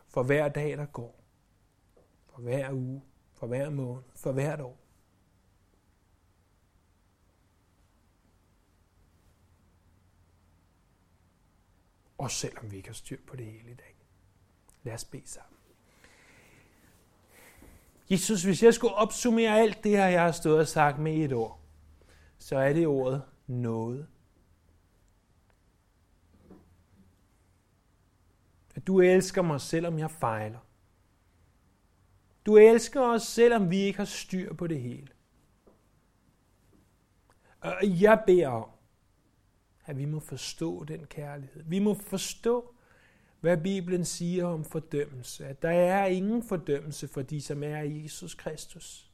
For 0.07 0.23
hver 0.23 0.49
dag, 0.49 0.77
der 0.77 0.85
går. 0.85 1.23
For 2.25 2.41
hver 2.41 2.71
uge. 2.71 3.01
For 3.33 3.47
hver 3.47 3.69
måned. 3.69 4.03
For 4.15 4.31
hvert 4.31 4.61
år. 4.61 4.77
Også 12.17 12.37
selvom 12.37 12.71
vi 12.71 12.77
ikke 12.77 12.89
har 12.89 12.93
styr 12.93 13.19
på 13.27 13.35
det 13.35 13.45
hele 13.45 13.71
i 13.71 13.75
dag. 13.75 13.95
Lad 14.83 14.93
os 14.93 15.05
bede 15.05 15.27
sammen. 15.27 15.52
Jesus, 18.11 18.43
hvis 18.43 18.63
jeg 18.63 18.73
skulle 18.73 18.93
opsummere 18.93 19.59
alt 19.59 19.83
det 19.83 19.91
her, 19.91 20.05
jeg 20.05 20.23
har 20.23 20.31
stået 20.31 20.59
og 20.59 20.67
sagt 20.67 20.99
med 20.99 21.15
et 21.15 21.33
ord, 21.33 21.59
så 22.37 22.57
er 22.57 22.73
det 22.73 22.87
ordet 22.87 23.21
noget. 23.47 24.07
At 28.75 28.87
du 28.87 29.01
elsker 29.01 29.41
mig, 29.41 29.61
selvom 29.61 29.99
jeg 29.99 30.11
fejler. 30.11 30.59
Du 32.45 32.57
elsker 32.57 33.01
os, 33.01 33.23
selvom 33.23 33.69
vi 33.69 33.77
ikke 33.77 33.97
har 33.97 34.05
styr 34.05 34.53
på 34.53 34.67
det 34.67 34.81
hele. 34.81 35.07
Og 37.59 37.77
jeg 37.83 38.23
beder 38.27 38.47
om, 38.47 38.69
at 39.85 39.97
vi 39.97 40.05
må 40.05 40.19
forstå 40.19 40.83
den 40.83 41.05
kærlighed. 41.05 41.63
Vi 41.63 41.79
må 41.79 41.93
forstå, 41.93 42.72
hvad 43.43 43.57
Bibelen 43.57 44.05
siger 44.05 44.45
om 44.45 44.65
fordømmelse. 44.65 45.45
At 45.45 45.61
der 45.61 45.69
er 45.69 46.05
ingen 46.05 46.43
fordømmelse 46.43 47.07
for 47.07 47.21
de, 47.21 47.41
som 47.41 47.63
er 47.63 47.81
i 47.81 48.03
Jesus 48.03 48.33
Kristus. 48.33 49.11